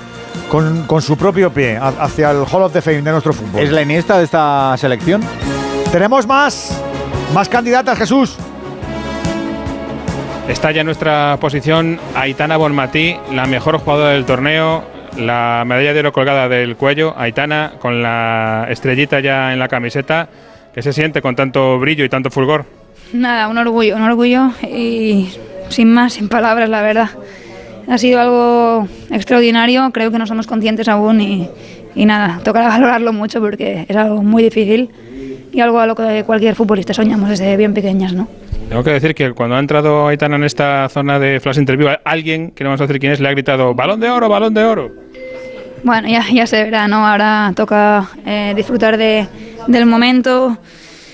con, 0.50 0.83
con 0.88 1.01
su 1.01 1.15
propio 1.15 1.50
pie 1.53 1.77
ha- 1.77 1.93
hacia 2.03 2.31
el 2.31 2.43
Hall 2.51 2.63
of 2.63 2.74
the 2.74 2.81
Fame 2.81 3.01
de 3.03 3.12
nuestro 3.12 3.31
fútbol. 3.31 3.62
¿Es 3.62 3.71
la 3.71 3.81
Iniesta 3.81 4.17
de 4.17 4.25
esta 4.25 4.75
selección? 4.77 5.21
Tenemos 5.89 6.27
más, 6.27 6.77
más 7.33 7.47
candidatas, 7.47 7.97
Jesús. 7.97 8.35
Está 10.50 10.71
ya 10.71 10.81
en 10.81 10.85
nuestra 10.88 11.38
posición 11.39 11.97
Aitana 12.13 12.57
Bonmatí, 12.57 13.17
la 13.31 13.45
mejor 13.45 13.79
jugadora 13.79 14.09
del 14.09 14.25
torneo, 14.25 14.83
la 15.17 15.63
medalla 15.65 15.93
de 15.93 16.00
oro 16.00 16.12
colgada 16.12 16.50
del 16.50 16.75
cuello. 16.75 17.13
Aitana 17.17 17.74
con 17.79 18.01
la 18.01 18.67
estrellita 18.69 19.19
ya 19.19 19.53
en 19.53 19.60
la 19.60 19.67
camiseta. 19.67 20.29
¿Qué 20.74 20.81
se 20.81 20.93
siente 20.93 21.22
con 21.22 21.36
tanto 21.36 21.79
brillo 21.79 22.03
y 22.03 22.10
tanto 22.10 22.29
fulgor? 22.29 22.65
Nada, 23.13 23.48
un 23.48 23.57
orgullo, 23.57 23.95
un 23.95 24.01
orgullo 24.01 24.51
y 24.63 25.29
sin 25.69 25.93
más, 25.93 26.13
sin 26.13 26.27
palabras, 26.27 26.69
la 26.69 26.81
verdad. 26.81 27.10
Ha 27.88 27.98
sido 27.98 28.19
algo 28.19 28.88
extraordinario, 29.12 29.89
creo 29.91 30.12
que 30.12 30.17
no 30.17 30.25
somos 30.25 30.48
conscientes 30.48 30.88
aún 30.88 31.22
y, 31.22 31.50
nada, 31.95 32.41
tocará 32.43 32.67
valorarlo 32.69 33.13
mucho 33.13 33.39
porque 33.39 33.86
es 33.88 33.95
algo 33.95 34.24
muy 34.24 34.43
difícil 34.43 34.89
y 35.53 35.60
algo 35.62 35.79
a 35.79 35.86
lo 35.86 35.95
que 35.95 36.24
cualquier 36.25 36.55
futbolista 36.55 36.93
soñamos 36.93 37.29
desde 37.29 37.55
bien 37.55 37.74
pequeñas, 37.74 38.13
¿no? 38.13 38.27
Tengo 38.69 38.84
que 38.84 38.91
decir 38.91 39.15
que 39.15 39.31
cuando 39.34 39.55
ha 39.55 39.60
entrado 39.60 40.07
Aitana 40.07 40.36
en 40.36 40.43
esta 40.43 40.89
zona 40.89 41.19
de 41.19 41.39
flash 41.39 41.60
interview, 41.60 41.89
alguien, 42.03 42.51
que 42.51 42.63
no 42.63 42.72
vamos 42.72 42.81
a 42.81 42.88
decir 42.88 43.00
quién 43.00 43.12
es, 43.12 43.19
le 43.19 43.29
ha 43.29 43.31
gritado 43.31 43.74
balón 43.74 44.00
de 44.00 44.10
oro, 44.10 44.27
balón 44.27 44.53
de 44.53 44.63
oro. 44.63 44.91
Bueno, 45.84 46.07
ya, 46.07 46.25
ya 46.31 46.48
se 46.48 46.63
verá, 46.63 46.88
¿no? 46.88 47.07
Ahora 47.07 47.53
toca 47.55 48.10
eh, 48.25 48.53
disfrutar 48.55 48.98
de, 48.98 49.27
del 49.67 49.86
momento. 49.86 50.57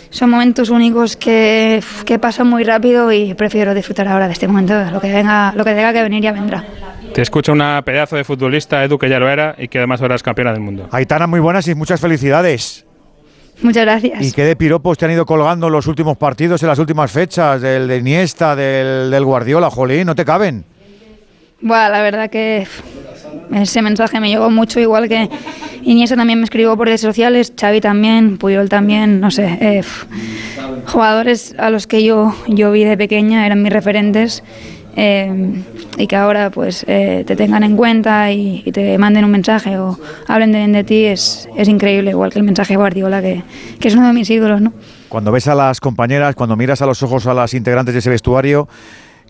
Son 0.10 0.30
momentos 0.30 0.70
únicos 0.70 1.16
que, 1.18 1.82
que 2.06 2.20
pasan 2.20 2.48
muy 2.48 2.64
rápido 2.64 3.12
y 3.12 3.34
prefiero 3.34 3.74
disfrutar 3.74 4.08
ahora 4.08 4.28
de 4.28 4.34
este 4.34 4.48
momento. 4.48 4.74
Lo 4.92 5.00
que, 5.00 5.12
venga, 5.12 5.54
lo 5.56 5.64
que 5.64 5.74
tenga 5.74 5.94
que 5.94 6.02
venir 6.02 6.24
ya 6.24 6.32
vendrá. 6.32 6.64
Te 7.14 7.22
escucha 7.22 7.52
una 7.52 7.82
pedazo 7.82 8.16
de 8.16 8.24
futbolista, 8.24 8.84
Edu, 8.84 8.98
que 8.98 9.10
ya 9.10 9.20
lo 9.20 9.30
era 9.30 9.56
y 9.58 9.68
que 9.68 9.80
además 9.80 10.02
ahora 10.02 10.16
es 10.16 10.24
campeona 10.24 10.54
del 10.54 10.62
mundo. 10.62 10.88
Aitana, 10.92 11.28
muy 11.28 11.42
buenas 11.42 11.68
y 11.68 11.76
muchas 11.76 12.00
felicidades. 12.00 12.86
Muchas 13.62 13.84
gracias. 13.84 14.24
¿Y 14.24 14.32
qué 14.32 14.44
de 14.44 14.56
piropos 14.56 14.98
te 14.98 15.06
han 15.06 15.12
ido 15.12 15.26
colgando 15.26 15.70
los 15.70 15.88
últimos 15.88 16.18
partidos, 16.18 16.62
en 16.64 16.70
las 16.70 16.80
últimas 16.80 17.12
fechas? 17.12 17.62
Del 17.62 17.88
de 17.88 17.98
Iniesta, 17.98 18.56
del, 18.56 19.12
del 19.12 19.26
Guardiola, 19.26 19.70
jolín, 19.70 20.06
no 20.06 20.16
te 20.16 20.26
caben. 20.26 20.66
Bueno, 21.62 21.90
la 21.90 22.02
verdad 22.02 22.30
que 22.30 22.66
ese 23.54 23.82
mensaje 23.84 24.20
me 24.20 24.30
llegó 24.30 24.50
mucho, 24.50 24.80
igual 24.80 25.08
que 25.08 25.30
Iniesta 25.84 26.16
también 26.16 26.40
me 26.40 26.46
escribió 26.46 26.76
por 26.76 26.88
redes 26.88 27.02
sociales, 27.02 27.54
Xavi 27.60 27.82
también, 27.82 28.38
Puyol 28.38 28.68
también, 28.68 29.20
no 29.20 29.30
sé. 29.30 29.58
Eh, 29.62 29.84
jugadores 30.88 31.54
a 31.58 31.70
los 31.70 31.86
que 31.86 32.04
yo, 32.04 32.36
yo 32.48 32.72
vi 32.72 32.84
de 32.84 32.98
pequeña 32.98 33.46
eran 33.46 33.62
mis 33.62 33.72
referentes 33.72 34.44
eh, 34.96 35.64
y 35.98 36.08
que 36.08 36.16
ahora 36.16 36.50
pues 36.50 36.86
eh, 36.88 37.24
te 37.26 37.36
tengan 37.36 37.64
en 37.64 37.76
cuenta 37.76 38.32
y, 38.32 38.64
te 38.72 38.98
manden 38.98 39.26
un 39.26 39.32
mensaje 39.32 39.78
o 39.78 39.98
hablen 40.28 40.52
de 40.72 40.84
ti 40.84 41.06
es, 41.06 41.48
es 41.56 41.68
increíble, 41.68 42.12
igual 42.12 42.32
que 42.32 42.40
el 42.40 42.46
mensaje 42.46 42.74
de 42.74 42.78
Guardiola, 42.78 43.22
que, 43.22 43.44
que 43.80 43.88
es 43.88 43.96
uno 43.96 44.08
de 44.08 44.14
mis 44.14 44.30
ídolos, 44.30 44.62
¿no? 44.62 44.74
Cuando 45.10 45.32
ves 45.32 45.48
a 45.48 45.56
las 45.56 45.80
compañeras, 45.80 46.36
cuando 46.36 46.56
miras 46.56 46.82
a 46.82 46.86
los 46.86 47.04
ojos 47.04 47.28
a 47.28 47.34
las 47.34 47.54
integrantes 47.54 47.94
de 47.94 48.00
ese 48.00 48.10
vestuario, 48.10 48.68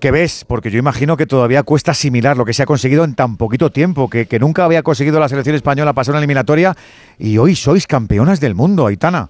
¿Qué 0.02 0.10
ves? 0.10 0.46
Porque 0.48 0.72
yo 0.72 0.80
imagino 0.80 1.16
que 1.16 1.28
todavía 1.28 1.62
cuesta 1.62 1.92
asimilar 1.92 2.36
lo 2.36 2.44
que 2.44 2.54
se 2.54 2.64
ha 2.64 2.66
conseguido 2.66 3.04
en 3.04 3.14
tan 3.14 3.38
poquito 3.38 3.70
tiempo, 3.70 4.10
que, 4.10 4.26
que 4.26 4.40
nunca 4.40 4.66
había 4.66 4.82
conseguido 4.82 5.20
la 5.20 5.30
selección 5.30 5.56
española 5.56 5.94
pasar 5.94 6.14
una 6.14 6.18
eliminatoria 6.18 6.76
y 7.20 7.38
hoy 7.38 7.56
sois 7.56 7.86
campeonas 7.86 8.40
del 8.40 8.56
mundo, 8.56 8.88
Aitana. 8.88 9.30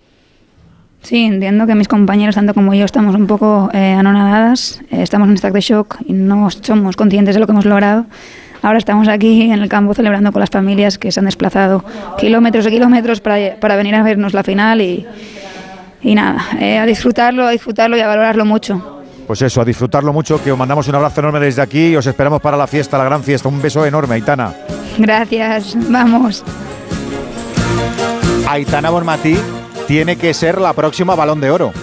Sí, 1.01 1.23
entiendo 1.25 1.65
que 1.65 1.73
mis 1.75 1.87
compañeros, 1.87 2.35
tanto 2.35 2.53
como 2.53 2.73
yo, 2.73 2.85
estamos 2.85 3.15
un 3.15 3.25
poco 3.25 3.69
eh, 3.73 3.93
anonadadas, 3.93 4.81
eh, 4.91 5.01
estamos 5.01 5.27
en 5.27 5.35
estado 5.35 5.53
de 5.53 5.61
shock 5.61 5.97
y 6.05 6.13
no 6.13 6.49
somos 6.51 6.95
conscientes 6.95 7.35
de 7.35 7.39
lo 7.39 7.47
que 7.47 7.53
hemos 7.53 7.65
logrado. 7.65 8.05
Ahora 8.61 8.77
estamos 8.77 9.07
aquí 9.07 9.41
en 9.41 9.53
el 9.53 9.67
campo 9.67 9.95
celebrando 9.95 10.31
con 10.31 10.39
las 10.39 10.51
familias 10.51 10.99
que 10.99 11.11
se 11.11 11.19
han 11.19 11.25
desplazado 11.25 11.83
kilómetros 12.19 12.67
y 12.67 12.69
kilómetros 12.69 13.19
para, 13.19 13.55
para 13.59 13.75
venir 13.75 13.95
a 13.95 14.03
vernos 14.03 14.35
la 14.35 14.43
final 14.43 14.81
y, 14.81 15.07
y 16.03 16.13
nada, 16.13 16.45
eh, 16.59 16.77
a 16.77 16.85
disfrutarlo, 16.85 17.47
a 17.47 17.49
disfrutarlo 17.49 17.97
y 17.97 18.01
a 18.01 18.07
valorarlo 18.07 18.45
mucho. 18.45 18.99
Pues 19.25 19.41
eso, 19.41 19.61
a 19.61 19.65
disfrutarlo 19.65 20.13
mucho, 20.13 20.43
que 20.43 20.51
os 20.51 20.57
mandamos 20.57 20.87
un 20.87 20.95
abrazo 20.95 21.21
enorme 21.21 21.39
desde 21.39 21.63
aquí 21.63 21.87
y 21.87 21.95
os 21.95 22.05
esperamos 22.05 22.41
para 22.41 22.57
la 22.57 22.67
fiesta, 22.67 22.99
la 22.99 23.05
gran 23.05 23.23
fiesta. 23.23 23.49
Un 23.49 23.59
beso 23.61 23.83
enorme, 23.85 24.15
Aitana. 24.15 24.53
Gracias, 24.99 25.75
vamos. 25.89 26.43
Aitana 28.47 28.89
Bonmatí 28.89 29.37
tiene 29.87 30.17
que 30.17 30.33
ser 30.33 30.59
la 30.59 30.73
próxima 30.73 31.15
balón 31.15 31.41
de 31.41 31.51
oro. 31.51 31.73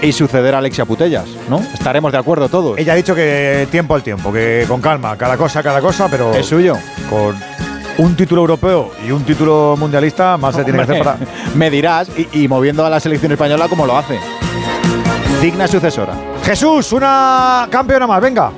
Y 0.00 0.12
suceder 0.12 0.54
a 0.54 0.58
Alexia 0.58 0.84
Putellas, 0.84 1.26
¿no? 1.48 1.60
Estaremos 1.60 2.10
de 2.10 2.18
acuerdo 2.18 2.48
todos. 2.48 2.76
Ella 2.76 2.92
ha 2.94 2.96
dicho 2.96 3.14
que 3.14 3.68
tiempo 3.70 3.94
al 3.94 4.02
tiempo, 4.02 4.32
que 4.32 4.64
con 4.66 4.80
calma, 4.80 5.16
cada 5.16 5.36
cosa, 5.36 5.62
cada 5.62 5.80
cosa, 5.80 6.08
pero. 6.08 6.34
Es 6.34 6.46
suyo. 6.46 6.76
Con 7.08 7.36
un 7.98 8.16
título 8.16 8.40
europeo 8.40 8.90
y 9.06 9.12
un 9.12 9.22
título 9.22 9.76
mundialista, 9.78 10.36
más 10.36 10.56
se 10.56 10.64
tiene 10.64 10.78
que 10.78 10.84
hacer 10.84 10.98
para. 11.04 11.18
Me 11.54 11.70
dirás, 11.70 12.08
y, 12.16 12.42
y 12.42 12.48
moviendo 12.48 12.84
a 12.84 12.90
la 12.90 12.98
selección 12.98 13.30
española 13.30 13.68
como 13.68 13.86
lo 13.86 13.96
hace. 13.96 14.18
Digna 15.40 15.68
sucesora. 15.68 16.14
Jesús, 16.44 16.92
una 16.92 17.68
campeona 17.70 18.06
más, 18.06 18.20
venga. 18.20 18.50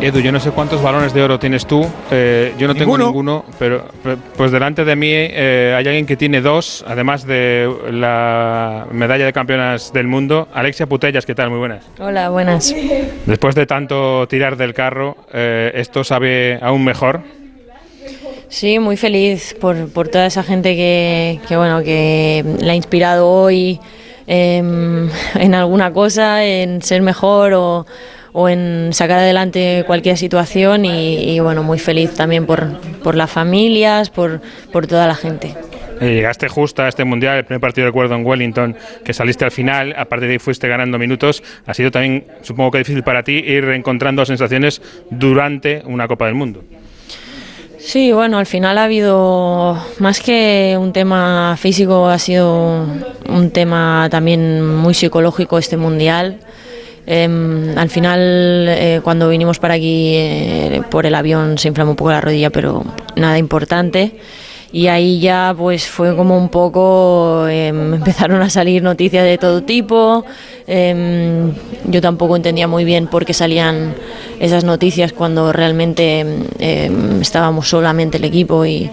Edu, 0.00 0.20
yo 0.20 0.30
no 0.30 0.38
sé 0.38 0.50
cuántos 0.50 0.82
balones 0.82 1.14
de 1.14 1.22
oro 1.22 1.38
tienes 1.38 1.66
tú. 1.66 1.86
Eh, 2.10 2.52
yo 2.58 2.68
no 2.68 2.74
Ninguno. 2.74 2.96
tengo 2.96 3.06
ninguno, 3.10 3.44
pero 3.58 3.86
pues 4.36 4.52
delante 4.52 4.84
de 4.84 4.94
mí 4.94 5.08
eh, 5.10 5.74
hay 5.76 5.86
alguien 5.86 6.04
que 6.04 6.16
tiene 6.16 6.42
dos, 6.42 6.84
además 6.86 7.26
de 7.26 7.68
la 7.90 8.86
medalla 8.92 9.24
de 9.24 9.32
campeonas 9.32 9.92
del 9.94 10.06
mundo. 10.06 10.48
Alexia 10.52 10.86
Putellas, 10.86 11.24
¿qué 11.24 11.34
tal? 11.34 11.48
Muy 11.48 11.58
buenas. 11.58 11.84
Hola, 11.98 12.28
buenas. 12.28 12.74
Después 13.24 13.54
de 13.54 13.64
tanto 13.66 14.28
tirar 14.28 14.56
del 14.58 14.74
carro, 14.74 15.16
eh, 15.32 15.72
¿esto 15.74 16.04
sabe 16.04 16.58
aún 16.60 16.84
mejor? 16.84 17.22
Sí, 18.48 18.78
muy 18.78 18.98
feliz 18.98 19.56
por, 19.58 19.88
por 19.88 20.08
toda 20.08 20.26
esa 20.26 20.42
gente 20.42 20.76
que, 20.76 21.40
que, 21.48 21.56
bueno, 21.56 21.82
que 21.82 22.44
la 22.60 22.72
ha 22.72 22.76
inspirado 22.76 23.28
hoy 23.28 23.80
eh, 24.26 24.58
en 25.34 25.54
alguna 25.54 25.90
cosa, 25.92 26.44
en 26.44 26.82
ser 26.82 27.00
mejor 27.00 27.54
o, 27.54 27.86
o 28.38 28.50
en 28.50 28.92
sacar 28.92 29.20
adelante 29.20 29.82
cualquier 29.86 30.18
situación 30.18 30.84
y, 30.84 31.30
y, 31.30 31.40
bueno, 31.40 31.62
muy 31.62 31.78
feliz 31.78 32.12
también 32.12 32.44
por, 32.44 32.78
por 33.02 33.14
las 33.14 33.30
familias, 33.30 34.10
por, 34.10 34.42
por 34.70 34.86
toda 34.86 35.06
la 35.06 35.14
gente. 35.14 35.54
Eh, 36.02 36.16
llegaste 36.16 36.46
justo 36.46 36.82
a 36.82 36.88
este 36.88 37.06
mundial, 37.06 37.38
el 37.38 37.44
primer 37.46 37.62
partido 37.62 37.86
de 37.86 37.88
acuerdo 37.88 38.14
en 38.14 38.26
Wellington, 38.26 38.76
que 39.02 39.14
saliste 39.14 39.46
al 39.46 39.52
final, 39.52 39.94
a 39.96 40.04
partir 40.04 40.28
de 40.28 40.34
ahí 40.34 40.38
fuiste 40.38 40.68
ganando 40.68 40.98
minutos. 40.98 41.42
Ha 41.64 41.72
sido 41.72 41.90
también, 41.90 42.26
supongo 42.42 42.72
que 42.72 42.78
difícil 42.78 43.02
para 43.02 43.22
ti, 43.22 43.38
ir 43.38 43.64
reencontrando 43.64 44.22
sensaciones 44.26 44.82
durante 45.08 45.80
una 45.86 46.06
Copa 46.06 46.26
del 46.26 46.34
Mundo. 46.34 46.62
Sí, 47.78 48.12
bueno, 48.12 48.36
al 48.36 48.44
final 48.44 48.76
ha 48.76 48.84
habido, 48.84 49.82
más 49.98 50.20
que 50.20 50.76
un 50.78 50.92
tema 50.92 51.56
físico, 51.56 52.06
ha 52.08 52.18
sido 52.18 52.84
un 53.30 53.50
tema 53.50 54.08
también 54.10 54.62
muy 54.76 54.92
psicológico 54.92 55.56
este 55.56 55.78
mundial. 55.78 56.40
Eh, 57.06 57.74
al 57.76 57.88
final, 57.88 58.66
eh, 58.68 59.00
cuando 59.02 59.28
vinimos 59.28 59.58
para 59.58 59.74
aquí 59.74 60.12
eh, 60.14 60.82
por 60.90 61.06
el 61.06 61.14
avión, 61.14 61.58
se 61.58 61.68
inflamó 61.68 61.92
un 61.92 61.96
poco 61.96 62.10
la 62.10 62.20
rodilla, 62.20 62.50
pero 62.50 62.84
nada 63.14 63.38
importante. 63.38 64.16
Y 64.72 64.88
ahí 64.88 65.20
ya 65.20 65.54
pues 65.56 65.86
fue 65.86 66.16
como 66.16 66.36
un 66.36 66.48
poco, 66.48 67.46
eh, 67.48 67.68
empezaron 67.68 68.42
a 68.42 68.50
salir 68.50 68.82
noticias 68.82 69.24
de 69.24 69.38
todo 69.38 69.62
tipo. 69.62 70.24
Eh, 70.66 71.52
yo 71.84 72.00
tampoco 72.00 72.36
entendía 72.36 72.66
muy 72.66 72.84
bien 72.84 73.06
por 73.06 73.24
qué 73.24 73.32
salían 73.32 73.94
esas 74.40 74.64
noticias 74.64 75.12
cuando 75.12 75.52
realmente 75.52 76.26
estábamos 77.20 77.68
solamente 77.68 78.18
el 78.18 78.24
equipo 78.24 78.66
y, 78.66 78.90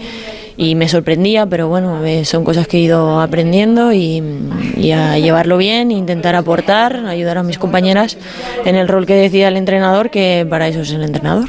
y 0.56 0.74
me 0.74 0.88
sorprendía, 0.88 1.46
pero 1.46 1.68
bueno, 1.68 2.04
eh, 2.04 2.24
son 2.24 2.44
cosas 2.44 2.68
que 2.68 2.78
he 2.78 2.80
ido 2.80 3.20
aprendiendo 3.20 3.92
y, 3.92 4.22
y, 4.76 4.92
a 4.92 5.18
llevarlo 5.18 5.56
bien, 5.56 5.90
intentar 5.90 6.36
aportar, 6.36 7.06
ayudar 7.06 7.38
a 7.38 7.42
mis 7.42 7.58
compañeras 7.58 8.16
en 8.64 8.76
el 8.76 8.88
rol 8.88 9.06
que 9.06 9.14
decía 9.14 9.48
el 9.48 9.56
entrenador, 9.56 10.10
que 10.10 10.46
para 10.48 10.68
eso 10.68 10.80
es 10.80 10.92
el 10.92 11.02
entrenador. 11.02 11.48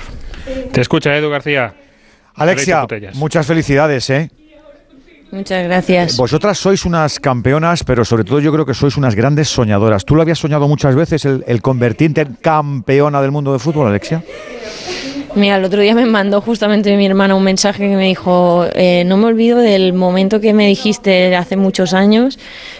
Te 0.71 0.81
escucha 0.81 1.15
Edu 1.15 1.29
García. 1.29 1.73
Alexia, 2.35 2.81
Alexia 2.81 3.11
muchas 3.13 3.45
felicidades, 3.45 4.09
¿eh? 4.09 4.29
Muchas 5.31 5.63
gracias. 5.65 6.17
Vosotras 6.17 6.57
sois 6.57 6.85
unas 6.85 7.19
campeonas, 7.19 7.83
pero 7.83 8.05
sobre 8.05 8.23
todo 8.23 8.39
yo 8.39 8.53
creo 8.53 8.65
que 8.65 8.73
sois 8.73 8.95
unas 8.95 9.15
grandes 9.15 9.49
soñadoras. 9.49 10.05
¿Tú 10.05 10.15
lo 10.15 10.21
habías 10.21 10.39
soñado 10.39 10.67
muchas 10.67 10.95
veces, 10.95 11.25
el, 11.25 11.43
el 11.47 11.61
convertirte 11.61 12.21
en 12.21 12.35
campeona 12.35 13.21
del 13.21 13.31
mundo 13.31 13.51
de 13.51 13.59
fútbol, 13.59 13.87
Alexia? 13.87 14.23
Mira, 15.35 15.57
el 15.57 15.65
otro 15.65 15.81
día 15.81 15.93
me 15.93 16.05
mandó 16.05 16.39
justamente 16.39 16.95
mi 16.95 17.05
hermana 17.05 17.35
un 17.35 17.43
mensaje 17.43 17.89
que 17.89 17.95
me 17.97 18.07
dijo, 18.07 18.65
eh, 18.73 19.03
no 19.05 19.17
me 19.17 19.25
olvido 19.25 19.57
del 19.57 19.91
momento 19.91 20.39
que 20.39 20.53
me 20.53 20.65
dijiste 20.65 21.35
hace 21.35 21.57
muchos 21.57 21.93
años 21.93 22.39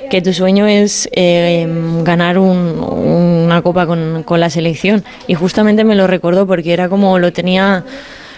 que 0.10 0.22
tu 0.22 0.32
sueño 0.32 0.66
es 0.66 1.10
eh, 1.12 1.68
ganar 2.04 2.38
un, 2.38 2.80
una 2.80 3.62
copa 3.62 3.86
con, 3.86 4.24
con 4.24 4.40
la 4.40 4.50
selección. 4.50 5.04
Y 5.28 5.34
justamente 5.34 5.84
me 5.84 5.96
lo 5.96 6.08
recordó 6.08 6.48
porque 6.48 6.72
era 6.72 6.88
como 6.88 7.20
lo 7.20 7.34
tenía 7.34 7.84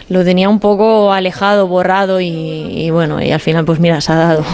lo 0.09 0.24
tenía 0.24 0.50
un 0.50 0.59
poco 0.59 1.12
alejado, 1.12 1.67
borrado 1.67 2.19
y, 2.19 2.27
y, 2.29 2.89
bueno, 2.89 3.21
y 3.21 3.31
al 3.31 3.39
final 3.39 3.65
pues 3.65 3.79
mira, 3.79 4.01
se 4.01 4.13
ha 4.13 4.15
dado. 4.15 4.45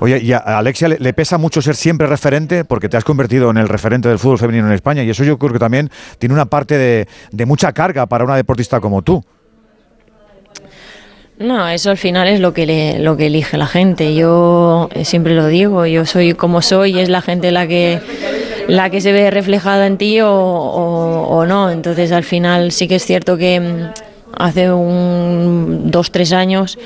Oye, 0.00 0.20
y 0.22 0.32
a 0.32 0.38
Alexia 0.38 0.88
le, 0.88 1.12
pesa 1.14 1.38
mucho 1.38 1.62
ser 1.62 1.74
siempre 1.74 2.06
referente 2.06 2.64
porque 2.64 2.88
te 2.88 2.96
has 2.96 3.04
convertido 3.04 3.50
en 3.50 3.56
el 3.56 3.68
referente 3.68 4.08
del 4.08 4.18
fútbol 4.18 4.38
femenino 4.38 4.66
en 4.66 4.74
España 4.74 5.02
y 5.02 5.10
eso 5.10 5.24
yo 5.24 5.38
creo 5.38 5.52
que 5.52 5.58
también 5.58 5.90
tiene 6.18 6.34
una 6.34 6.46
parte 6.46 6.76
de, 6.76 7.46
mucha 7.46 7.72
carga 7.72 8.06
para 8.06 8.24
una 8.24 8.36
deportista 8.36 8.80
como 8.80 9.02
tú. 9.02 9.24
No, 11.38 11.68
eso 11.68 11.90
al 11.90 11.98
final 11.98 12.28
es 12.28 12.40
lo 12.40 12.54
que, 12.54 12.66
le, 12.66 12.96
elige 13.26 13.58
la 13.58 13.66
gente. 13.66 14.14
Yo 14.14 14.88
siempre 15.04 15.34
lo 15.34 15.46
digo, 15.46 15.86
yo 15.86 16.06
soy 16.06 16.34
como 16.34 16.62
soy, 16.62 16.98
es 16.98 17.08
la 17.08 17.20
gente 17.20 17.50
la 17.50 17.66
que 17.66 18.00
la 18.68 18.90
que 18.90 19.00
se 19.00 19.12
ve 19.12 19.30
reflejada 19.30 19.86
en 19.86 19.96
ti 19.96 20.20
o, 20.20 20.30
o, 20.30 21.28
o 21.28 21.46
no. 21.46 21.70
Entonces 21.70 22.10
al 22.10 22.24
final 22.24 22.72
sí 22.72 22.88
que 22.88 22.96
es 22.96 23.04
cierto 23.04 23.36
que 23.36 23.60
mm, 23.60 24.02
hace 24.36 24.72
un 24.72 25.90
dos, 25.90 26.10
tres 26.10 26.32
años. 26.32 26.78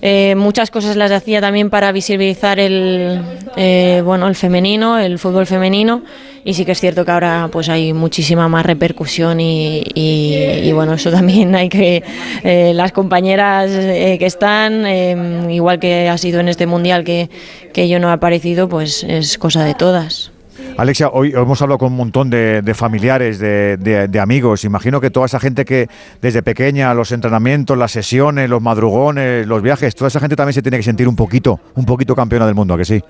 Eh, 0.00 0.34
muchas 0.36 0.70
cosas 0.70 0.96
las 0.96 1.10
hacía 1.10 1.40
también 1.40 1.70
para 1.70 1.90
visibilizar 1.92 2.60
el, 2.60 3.20
eh, 3.56 4.02
bueno, 4.04 4.28
el 4.28 4.34
femenino, 4.34 4.98
el 4.98 5.18
fútbol 5.18 5.46
femenino, 5.46 6.02
y 6.44 6.54
sí 6.54 6.64
que 6.64 6.72
es 6.72 6.80
cierto 6.80 7.04
que 7.04 7.10
ahora 7.10 7.48
pues 7.50 7.68
hay 7.68 7.92
muchísima 7.92 8.48
más 8.48 8.64
repercusión 8.64 9.40
y, 9.40 9.82
y, 9.94 10.34
y 10.62 10.72
bueno, 10.72 10.94
eso 10.94 11.10
también 11.10 11.54
hay 11.54 11.68
que, 11.68 12.02
eh, 12.44 12.72
las 12.74 12.92
compañeras 12.92 13.70
que 13.70 14.26
están, 14.26 15.50
igual 15.50 15.80
que 15.80 16.08
ha 16.08 16.16
sido 16.16 16.40
en 16.40 16.48
este 16.48 16.66
mundial 16.66 17.04
que, 17.04 17.28
que 17.72 17.88
yo 17.88 17.98
no 17.98 18.08
he 18.08 18.12
aparecido, 18.12 18.68
pues 18.68 19.04
es 19.04 19.36
cosa 19.36 19.64
de 19.64 19.74
todas. 19.74 20.30
Alexia, 20.78 21.08
hoy 21.08 21.32
hemos 21.34 21.60
hablado 21.60 21.76
con 21.76 21.90
un 21.90 21.96
montón 21.96 22.30
de, 22.30 22.72
familiares, 22.72 23.40
de, 23.40 23.76
de, 23.78 24.06
de, 24.06 24.20
amigos. 24.20 24.62
Imagino 24.62 25.00
que 25.00 25.10
toda 25.10 25.26
esa 25.26 25.40
gente 25.40 25.64
que 25.64 25.88
desde 26.22 26.40
pequeña, 26.40 26.94
los 26.94 27.10
entrenamientos, 27.10 27.76
las 27.76 27.90
sesiones, 27.90 28.48
los 28.48 28.62
madrugones, 28.62 29.44
los 29.44 29.60
viajes, 29.60 29.96
toda 29.96 30.06
esa 30.06 30.20
gente 30.20 30.36
también 30.36 30.52
se 30.52 30.62
tiene 30.62 30.76
que 30.76 30.84
sentir 30.84 31.08
un 31.08 31.16
poquito, 31.16 31.58
un 31.74 31.84
poquito 31.84 32.14
campeona 32.14 32.46
del 32.46 32.54
mundo, 32.54 32.74
¿a 32.74 32.78
que 32.78 32.84
sí? 32.84 33.02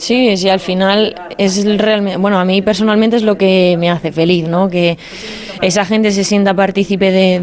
Sí, 0.00 0.34
sí, 0.38 0.48
al 0.48 0.60
final 0.60 1.14
es 1.36 1.62
realmente, 1.76 2.16
bueno, 2.16 2.38
a 2.40 2.44
mí 2.46 2.62
personalmente 2.62 3.16
es 3.16 3.22
lo 3.22 3.36
que 3.36 3.76
me 3.78 3.90
hace 3.90 4.12
feliz, 4.12 4.48
¿no? 4.48 4.70
Que 4.70 4.96
esa 5.60 5.84
gente 5.84 6.10
se 6.10 6.24
sienta 6.24 6.54
partícipe 6.54 7.10
de, 7.10 7.38
de- 7.38 7.42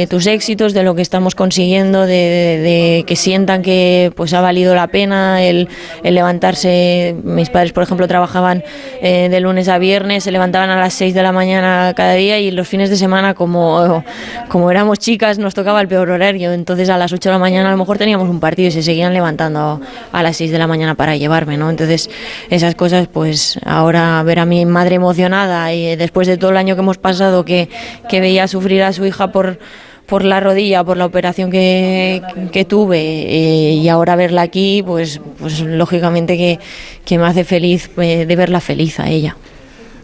de 0.00 0.06
tus 0.10 0.26
éxitos, 0.26 0.74
de 0.74 0.82
lo 0.82 0.96
que 0.96 1.02
estamos 1.02 1.36
consiguiendo, 1.36 2.00
de, 2.02 2.16
de- 2.16 3.04
que 3.06 3.14
sientan 3.14 3.62
que 3.62 4.10
pues 4.16 4.34
ha 4.34 4.40
valido 4.40 4.74
la 4.74 4.88
pena 4.88 5.44
el, 5.44 5.68
el 6.02 6.14
levantarse. 6.16 7.14
Mis 7.22 7.50
padres, 7.50 7.70
por 7.72 7.84
ejemplo, 7.84 8.08
trabajaban 8.08 8.64
eh, 9.00 9.28
de 9.30 9.38
lunes 9.38 9.68
a 9.68 9.78
viernes, 9.78 10.24
se 10.24 10.32
levantaban 10.32 10.70
a 10.70 10.76
las 10.80 10.92
6 10.94 11.14
de 11.14 11.22
la 11.22 11.30
mañana 11.30 11.92
cada 11.94 12.14
día 12.14 12.40
y 12.40 12.50
los 12.50 12.66
fines 12.66 12.90
de 12.90 12.96
semana, 12.96 13.34
como, 13.34 14.02
como 14.48 14.72
éramos 14.72 14.98
chicas, 14.98 15.38
nos 15.38 15.54
tocaba 15.54 15.80
el 15.80 15.86
peor 15.86 16.10
horario. 16.10 16.52
Entonces 16.52 16.88
a 16.90 16.98
las 16.98 17.12
8 17.12 17.28
de 17.28 17.34
la 17.34 17.38
mañana 17.38 17.68
a 17.68 17.70
lo 17.72 17.78
mejor 17.78 17.96
teníamos 17.96 18.28
un 18.28 18.40
partido 18.40 18.66
y 18.66 18.72
se 18.72 18.82
seguían 18.82 19.14
levantando 19.14 19.80
a 20.10 20.22
las 20.24 20.36
6 20.36 20.50
de 20.50 20.58
la 20.58 20.66
mañana 20.66 20.96
para 20.96 21.14
llevarme, 21.16 21.56
¿no? 21.56 21.75
Entonces 21.76 22.08
esas 22.48 22.74
cosas, 22.74 23.06
pues 23.06 23.60
ahora 23.66 24.22
ver 24.22 24.38
a 24.38 24.46
mi 24.46 24.64
madre 24.64 24.94
emocionada 24.94 25.74
y 25.74 25.94
después 25.96 26.26
de 26.26 26.38
todo 26.38 26.52
el 26.52 26.56
año 26.56 26.74
que 26.74 26.80
hemos 26.80 26.96
pasado 26.96 27.44
que, 27.44 27.68
que 28.08 28.20
veía 28.20 28.48
sufrir 28.48 28.82
a 28.82 28.94
su 28.94 29.04
hija 29.04 29.30
por 29.30 29.58
por 30.06 30.24
la 30.24 30.38
rodilla, 30.38 30.84
por 30.84 30.96
la 30.96 31.04
operación 31.04 31.50
que, 31.50 32.22
que 32.52 32.64
tuve 32.64 33.00
eh, 33.00 33.72
y 33.72 33.88
ahora 33.88 34.14
verla 34.14 34.42
aquí, 34.42 34.82
pues, 34.86 35.20
pues 35.40 35.60
lógicamente 35.60 36.36
que, 36.36 36.60
que 37.04 37.18
me 37.18 37.26
hace 37.26 37.42
feliz 37.42 37.90
eh, 37.96 38.24
de 38.24 38.36
verla 38.36 38.60
feliz 38.60 39.00
a 39.00 39.08
ella. 39.08 39.36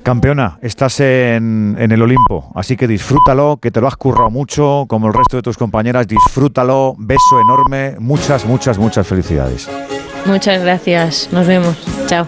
Campeona, 0.02 0.58
estás 0.60 0.98
en, 0.98 1.76
en 1.78 1.92
el 1.92 2.02
Olimpo, 2.02 2.50
así 2.56 2.76
que 2.76 2.88
disfrútalo, 2.88 3.58
que 3.62 3.70
te 3.70 3.80
lo 3.80 3.86
has 3.86 3.96
currado 3.96 4.30
mucho, 4.30 4.86
como 4.88 5.06
el 5.06 5.14
resto 5.14 5.36
de 5.36 5.42
tus 5.42 5.56
compañeras, 5.56 6.08
disfrútalo, 6.08 6.96
beso 6.98 7.40
enorme, 7.40 7.94
muchas, 8.00 8.44
muchas, 8.44 8.78
muchas 8.78 9.06
felicidades. 9.06 9.68
Muchas 10.24 10.62
gracias, 10.62 11.28
nos 11.32 11.46
vemos, 11.46 11.76
chao. 12.06 12.26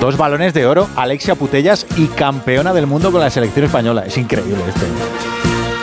Dos 0.00 0.16
balones 0.16 0.52
de 0.52 0.66
oro, 0.66 0.88
Alexia 0.96 1.34
Putellas 1.34 1.86
y 1.96 2.06
campeona 2.06 2.72
del 2.72 2.86
mundo 2.86 3.12
con 3.12 3.20
la 3.20 3.30
selección 3.30 3.66
española. 3.66 4.04
Es 4.06 4.18
increíble 4.18 4.62
este. 4.66 4.86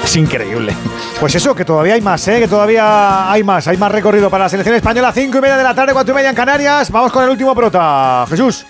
Es 0.04 0.16
increíble. 0.16 0.74
Pues 1.20 1.36
eso, 1.36 1.54
que 1.56 1.64
todavía 1.64 1.94
hay 1.94 2.02
más, 2.02 2.28
¿eh? 2.28 2.40
que 2.40 2.48
todavía 2.48 3.32
hay 3.32 3.44
más, 3.44 3.68
hay 3.68 3.78
más 3.78 3.92
recorrido 3.92 4.30
para 4.30 4.46
la 4.46 4.50
selección 4.50 4.76
española, 4.76 5.12
cinco 5.14 5.38
y 5.38 5.42
media 5.42 5.56
de 5.56 5.64
la 5.64 5.76
tarde, 5.76 5.94
cuatro 5.94 6.14
y 6.14 6.16
media 6.16 6.32
en 6.32 6.36
Canarias. 6.36 6.92
Vamos 6.92 7.12
con 7.12 7.24
el 7.24 7.30
último 7.30 7.54
prota, 7.54 8.26
Jesús. 8.28 8.66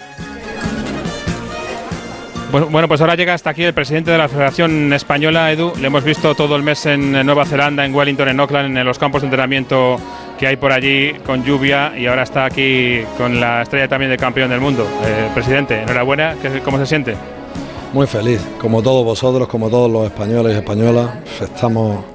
Bueno, 2.52 2.68
bueno, 2.68 2.88
pues 2.88 3.00
ahora 3.00 3.16
llega 3.16 3.34
hasta 3.34 3.52
aquí 3.52 3.64
el 3.64 3.74
presidente 3.74 4.12
de 4.12 4.18
la 4.18 4.28
Federación 4.28 4.92
Española, 4.92 5.52
Edu. 5.52 5.74
Le 5.80 5.88
hemos 5.88 6.04
visto 6.04 6.36
todo 6.36 6.56
el 6.56 6.64
mes 6.64 6.86
en 6.88 7.26
Nueva 7.26 7.46
Zelanda, 7.46 7.86
en 7.86 7.94
Wellington, 7.94 8.28
en 8.28 8.40
Auckland, 8.40 8.78
en 8.78 8.86
los 8.86 8.98
campos 8.98 9.22
de 9.22 9.28
entrenamiento 9.28 10.00
que 10.40 10.48
hay 10.48 10.56
por 10.56 10.72
allí 10.72 11.14
con 11.26 11.44
lluvia 11.44 11.94
y 11.98 12.06
ahora 12.08 12.24
está 12.24 12.46
aquí 12.46 13.02
con 13.18 13.40
la 13.40 13.62
estrella 13.64 13.88
también 13.90 14.10
de 14.10 14.18
campeón 14.18 14.50
del 14.50 14.62
mundo. 14.62 14.88
Eh, 15.06 15.28
presidente, 15.34 15.82
enhorabuena, 15.82 16.36
¿qué- 16.42 16.62
¿cómo 16.62 16.78
se 16.78 16.86
siente? 16.86 17.16
Muy 17.94 18.08
feliz, 18.08 18.40
como 18.60 18.82
todos 18.82 19.04
vosotros, 19.04 19.48
como 19.48 19.70
todos 19.70 19.92
los 19.92 20.06
españoles 20.06 20.54
y 20.56 20.58
españolas, 20.58 21.10
estamos 21.42 22.06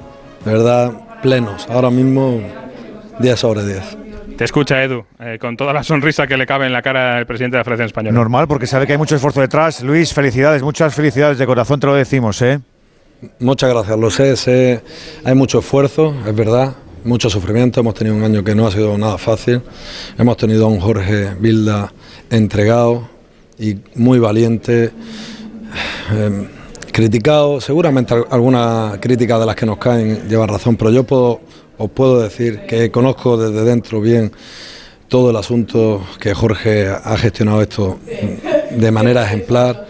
de 0.45 0.52
verdad 0.52 0.93
plenos. 1.23 1.66
Ahora 1.69 1.90
mismo 1.90 2.40
10 3.19 3.38
sobre 3.38 3.64
10. 3.64 3.99
Te 4.38 4.45
escucha 4.45 4.83
Edu, 4.83 5.04
eh, 5.21 5.38
con 5.40 5.57
toda 5.57 5.73
la 5.73 5.83
sonrisa 5.85 6.26
que 6.26 6.37
le 6.37 6.47
cabe 6.47 6.66
en 6.66 6.73
la 6.73 6.83
cara 6.83 7.16
al 7.19 7.26
presidente 7.26 7.57
de 7.57 7.61
la 7.61 7.64
Federación 7.64 7.87
Española. 7.87 8.14
Normal, 8.14 8.49
porque 8.49 8.66
sabe 8.66 8.87
que 8.87 8.93
hay 8.93 8.99
mucho 8.99 9.14
esfuerzo 9.16 9.40
detrás. 9.40 9.83
Luis, 9.83 10.12
felicidades, 10.12 10.62
muchas 10.62 10.95
felicidades 10.95 11.38
de 11.38 11.47
corazón, 11.47 11.78
te 11.78 11.87
lo 11.87 11.95
decimos, 11.95 12.40
¿eh? 12.43 12.59
Muchas 13.38 13.71
gracias, 13.71 13.97
lo 13.99 14.11
sé, 14.11 14.37
sé, 14.37 14.81
hay 15.25 15.35
mucho 15.35 15.61
esfuerzo, 15.61 16.14
es 16.26 16.35
verdad, 16.35 16.75
mucho 17.05 17.29
sufrimiento, 17.31 17.81
hemos 17.81 17.95
tenido 17.95 18.17
un 18.17 18.25
año 18.25 18.43
que 18.43 18.55
no 18.55 18.67
ha 18.67 18.71
sido 18.73 18.97
nada 18.99 19.19
fácil, 19.19 19.61
hemos 20.19 20.37
tenido 20.37 20.65
a 20.67 20.69
un 20.69 20.81
Jorge 20.81 21.35
Bilda 21.39 21.93
entregado 22.31 23.09
y 23.59 23.77
muy 23.95 24.19
valiente, 24.19 24.91
eh, 26.13 26.49
criticado, 26.93 27.61
seguramente 27.61 28.15
al- 28.15 28.27
alguna 28.31 28.99
crítica 29.01 29.39
de 29.39 29.47
las 29.47 29.55
que 29.57 29.67
nos 29.67 29.79
caen 29.79 30.29
lleva 30.29 30.47
razón, 30.47 30.77
pero 30.77 30.91
yo 30.91 31.05
puedo, 31.05 31.41
os 31.79 31.91
puedo 31.91 32.21
decir 32.21 32.61
que 32.67 32.91
conozco 32.91 33.37
desde 33.37 33.65
dentro 33.65 34.01
bien 34.01 34.33
todo 35.09 35.31
el 35.31 35.37
asunto, 35.37 36.03
que 36.19 36.35
Jorge 36.35 36.89
ha 36.89 37.17
gestionado 37.17 37.63
esto 37.63 37.99
de 38.71 38.91
manera 38.91 39.25
ejemplar. 39.25 39.87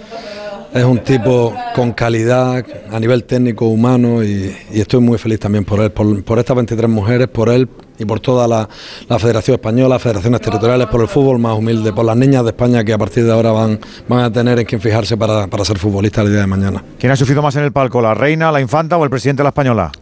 Es 0.74 0.82
un 0.82 0.98
tipo 0.98 1.54
con 1.72 1.92
calidad 1.92 2.64
a 2.90 2.98
nivel 2.98 3.22
técnico, 3.22 3.66
humano 3.66 4.24
y, 4.24 4.52
estoy 4.72 4.98
muy 4.98 5.18
feliz 5.18 5.38
también 5.38 5.64
por 5.64 5.78
él, 5.80 5.92
por, 5.92 6.38
estas 6.40 6.56
23 6.56 6.90
mujeres, 6.90 7.28
por 7.28 7.48
él 7.48 7.68
y 7.96 8.04
por 8.04 8.18
toda 8.18 8.48
la, 8.48 8.68
la 9.08 9.18
Federación 9.20 9.54
Española, 9.54 10.00
federaciones 10.00 10.40
territoriales, 10.40 10.88
por 10.88 11.00
el 11.00 11.06
fútbol 11.06 11.38
más 11.38 11.56
humilde, 11.56 11.92
por 11.92 12.04
las 12.04 12.16
niñas 12.16 12.42
de 12.42 12.50
España 12.50 12.82
que 12.82 12.92
a 12.92 12.98
partir 12.98 13.24
de 13.24 13.30
ahora 13.30 13.52
van, 13.52 13.78
van 14.08 14.24
a 14.24 14.32
tener 14.32 14.58
en 14.58 14.66
quien 14.66 14.80
fijarse 14.80 15.16
para, 15.16 15.46
para 15.46 15.64
ser 15.64 15.78
futbolistas 15.78 16.24
el 16.24 16.32
día 16.32 16.40
de 16.40 16.48
mañana. 16.48 16.82
¿Quién 16.98 17.12
ha 17.12 17.16
sufrido 17.16 17.40
más 17.40 17.54
en 17.54 17.62
el 17.62 17.70
palco, 17.70 18.02
la 18.02 18.14
reina, 18.14 18.50
la 18.50 18.60
infanta 18.60 18.96
o 18.96 19.04
el 19.04 19.10
presidente 19.10 19.42
de 19.42 19.44
la 19.44 19.50
española? 19.50 19.92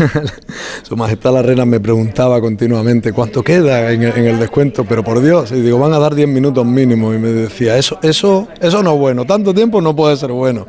Su 0.82 0.96
Majestad 0.96 1.32
la 1.32 1.42
Reina 1.42 1.64
me 1.64 1.80
preguntaba 1.80 2.40
continuamente 2.40 3.12
cuánto 3.12 3.42
queda 3.42 3.92
en 3.92 4.02
el, 4.02 4.16
en 4.16 4.24
el 4.26 4.38
descuento, 4.38 4.84
pero 4.84 5.02
por 5.04 5.20
Dios, 5.20 5.52
y 5.52 5.60
digo, 5.60 5.78
van 5.78 5.92
a 5.92 5.98
dar 5.98 6.14
10 6.14 6.28
minutos 6.28 6.64
mínimo. 6.64 7.12
Y 7.14 7.18
me 7.18 7.28
decía, 7.28 7.76
eso, 7.76 7.98
eso, 8.02 8.48
eso 8.60 8.82
no 8.82 8.94
es 8.94 8.98
bueno, 8.98 9.24
tanto 9.24 9.54
tiempo 9.54 9.80
no 9.80 9.94
puede 9.94 10.16
ser 10.16 10.32
bueno. 10.32 10.66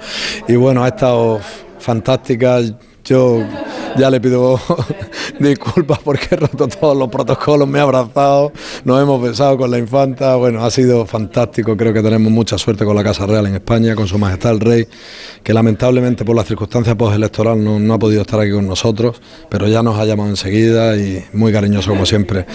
Y 0.47 0.55
bueno, 0.55 0.83
ha 0.83 0.89
estado 0.89 1.39
fantástica. 1.79 2.59
Yo 3.03 3.43
ya 3.97 4.09
le 4.09 4.19
pido 4.19 4.59
disculpas 5.39 5.99
porque 5.99 6.27
he 6.31 6.35
roto 6.35 6.67
todos 6.67 6.97
los 6.97 7.09
protocolos, 7.09 7.67
me 7.67 7.79
ha 7.79 7.83
abrazado, 7.83 8.51
nos 8.83 9.01
hemos 9.01 9.21
besado 9.21 9.57
con 9.57 9.71
la 9.71 9.77
infanta. 9.77 10.35
Bueno, 10.35 10.63
ha 10.63 10.71
sido 10.71 11.05
fantástico. 11.05 11.75
Creo 11.77 11.93
que 11.93 12.01
tenemos 12.01 12.31
mucha 12.31 12.57
suerte 12.57 12.85
con 12.85 12.95
la 12.95 13.03
Casa 13.03 13.25
Real 13.25 13.47
en 13.47 13.55
España, 13.55 13.95
con 13.95 14.07
Su 14.07 14.17
Majestad 14.17 14.51
el 14.51 14.59
Rey, 14.59 14.87
que 15.43 15.53
lamentablemente 15.53 16.25
por 16.25 16.35
las 16.35 16.47
circunstancias 16.47 16.95
postelectorales 16.95 17.63
no, 17.63 17.79
no 17.79 17.93
ha 17.93 17.99
podido 17.99 18.21
estar 18.21 18.39
aquí 18.39 18.51
con 18.51 18.67
nosotros, 18.67 19.21
pero 19.49 19.67
ya 19.67 19.83
nos 19.83 19.97
ha 19.97 20.05
llamado 20.05 20.29
enseguida 20.29 20.95
y 20.95 21.23
muy 21.33 21.51
cariñoso 21.51 21.91
como 21.91 22.05
siempre. 22.05 22.45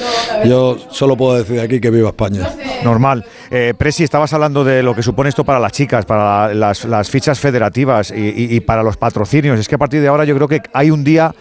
Yo 0.44 0.77
solo 0.90 1.16
puedo 1.16 1.37
decir 1.37 1.61
aquí 1.61 1.81
que 1.81 1.90
viva 1.90 2.09
España. 2.09 2.48
Normal. 2.85 3.25
Eh, 3.51 3.75
Presi, 3.77 4.05
estabas 4.05 4.33
hablando 4.33 4.64
de 4.64 4.83
lo 4.83 4.95
que 4.95 5.03
supone 5.03 5.29
esto 5.29 5.45
para 5.45 5.59
las 5.59 5.73
chicas, 5.73 6.05
para 6.05 6.55
las, 6.55 7.11
fichas 7.11 7.41
federativas 7.41 8.12
y 8.14 8.61
para 8.61 8.83
los 8.83 8.97
patrocinios. 8.97 9.59
Es 9.59 9.69
que 9.69 9.75
a 9.75 9.79
partir 9.79 10.01
de 10.01 10.09
ahora 10.09 10.25
yo 10.25 10.35
creo 10.35 10.49
que 10.49 10.62
hay 10.73 10.91
un 10.91 11.05
día 11.05 11.35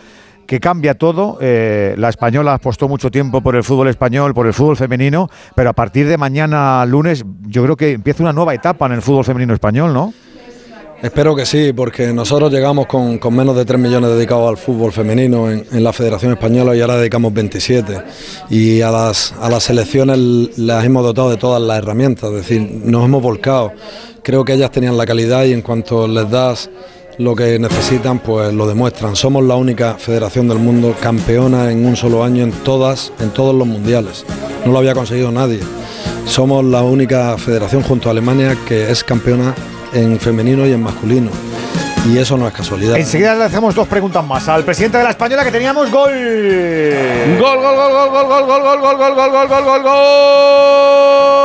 que 0.48 0.60
cambia 0.60 0.96
todo. 0.96 1.38
Eh, 1.42 1.94
la 1.98 2.10
española 2.10 2.56
apostó 2.56 2.88
mucho 2.88 3.12
tiempo 3.12 3.42
por 3.42 3.56
el 3.56 3.64
fútbol 3.64 3.90
español, 3.90 4.34
por 4.34 4.48
el 4.48 4.54
fútbol 4.54 4.78
femenino, 4.78 5.30
pero 5.54 5.70
a 5.70 5.74
partir 5.74 6.08
de 6.08 6.18
mañana 6.18 6.84
lunes 6.86 7.24
yo 7.42 7.64
creo 7.64 7.76
que 7.76 7.92
empieza 7.92 8.24
una 8.24 8.34
nueva 8.34 8.56
etapa 8.56 8.88
en 8.88 8.94
el 8.94 9.02
fútbol 9.02 9.26
femenino 9.26 9.54
español, 9.54 9.94
¿no? 9.94 10.14
Espero 11.02 11.36
que 11.36 11.46
sí, 11.46 11.74
porque 11.74 12.12
nosotros 12.12 12.52
llegamos 12.52 12.88
con, 12.88 13.20
con 13.20 13.36
menos 13.36 13.56
de 13.56 13.66
3 13.66 13.80
millones 13.80 14.10
dedicados 14.10 14.50
al 14.50 14.58
fútbol 14.58 14.92
femenino 14.92 15.52
en, 15.52 15.64
en 15.72 15.84
la 15.84 15.94
Federación 15.94 16.32
Española 16.32 16.76
y 16.76 16.82
ahora 16.82 16.98
dedicamos 16.98 17.32
27. 17.36 18.02
Y 18.50 18.82
a 18.82 18.90
las, 18.90 19.32
a 19.40 19.48
las 19.48 19.64
selecciones 19.64 20.58
las 20.58 20.84
hemos 20.84 21.04
dotado 21.04 21.30
de 21.30 21.38
todas 21.38 21.62
las 21.62 21.78
herramientas, 21.78 22.32
es 22.32 22.38
decir, 22.38 22.62
nos 22.84 23.06
hemos 23.06 23.22
volcado. 23.22 23.74
Creo 24.24 24.44
que 24.44 24.54
ellas 24.54 24.72
tenían 24.72 24.98
la 24.98 25.06
calidad 25.06 25.46
y 25.46 25.54
en 25.54 25.62
cuanto 25.62 26.08
les 26.08 26.32
das 26.32 26.68
lo 27.20 27.36
que 27.36 27.60
necesitan, 27.60 28.18
pues 28.18 28.52
lo 28.52 28.68
demuestran. 28.68 29.16
Somos 29.16 29.44
la 29.44 29.56
única 29.56 29.96
federación 30.00 30.48
del 30.48 30.58
mundo 30.58 30.96
campeona 31.00 31.72
en 31.72 31.86
un 31.86 31.96
solo 31.96 32.24
año 32.24 32.44
en 32.44 32.52
todas, 32.52 33.14
en 33.20 33.30
todos 33.30 33.54
los 33.54 33.68
mundiales. 33.68 34.26
No 34.66 34.72
lo 34.72 34.80
había 34.80 34.96
conseguido 34.96 35.32
nadie. 35.32 35.60
Somos 36.26 36.66
la 36.66 36.82
única 36.82 37.38
federación 37.38 37.84
junto 37.84 38.10
a 38.10 38.14
Alemania 38.14 38.58
que 38.68 38.90
es 38.92 39.04
campeona 39.04 39.54
en 39.94 40.20
femenino 40.20 40.66
y 40.66 40.74
en 40.74 40.82
masculino. 40.82 41.30
Y 42.08 42.18
eso 42.18 42.38
no 42.38 42.48
es 42.48 42.54
casualidad. 42.54 42.96
Enseguida 42.96 43.36
le 43.36 43.44
hacemos 43.44 43.76
dos 43.76 43.88
preguntas 43.88 44.26
más 44.26 44.48
al 44.48 44.64
presidente 44.64 44.98
de 44.98 45.04
la 45.04 45.10
española 45.10 45.44
que 45.44 45.52
teníamos 45.52 45.92
gol. 45.92 46.12
Gol, 47.40 47.58
gol, 47.58 47.76
gol, 47.76 47.92
gol, 47.92 48.10
gol, 48.12 48.28
gol, 48.28 48.46
gol, 48.46 48.62
gol, 48.62 48.82
gol, 48.82 48.98
gol, 48.98 49.16
gol, 49.16 49.32
gol, 49.32 49.48
gol, 49.48 49.64
gol, 49.64 49.84
gol 49.84 51.37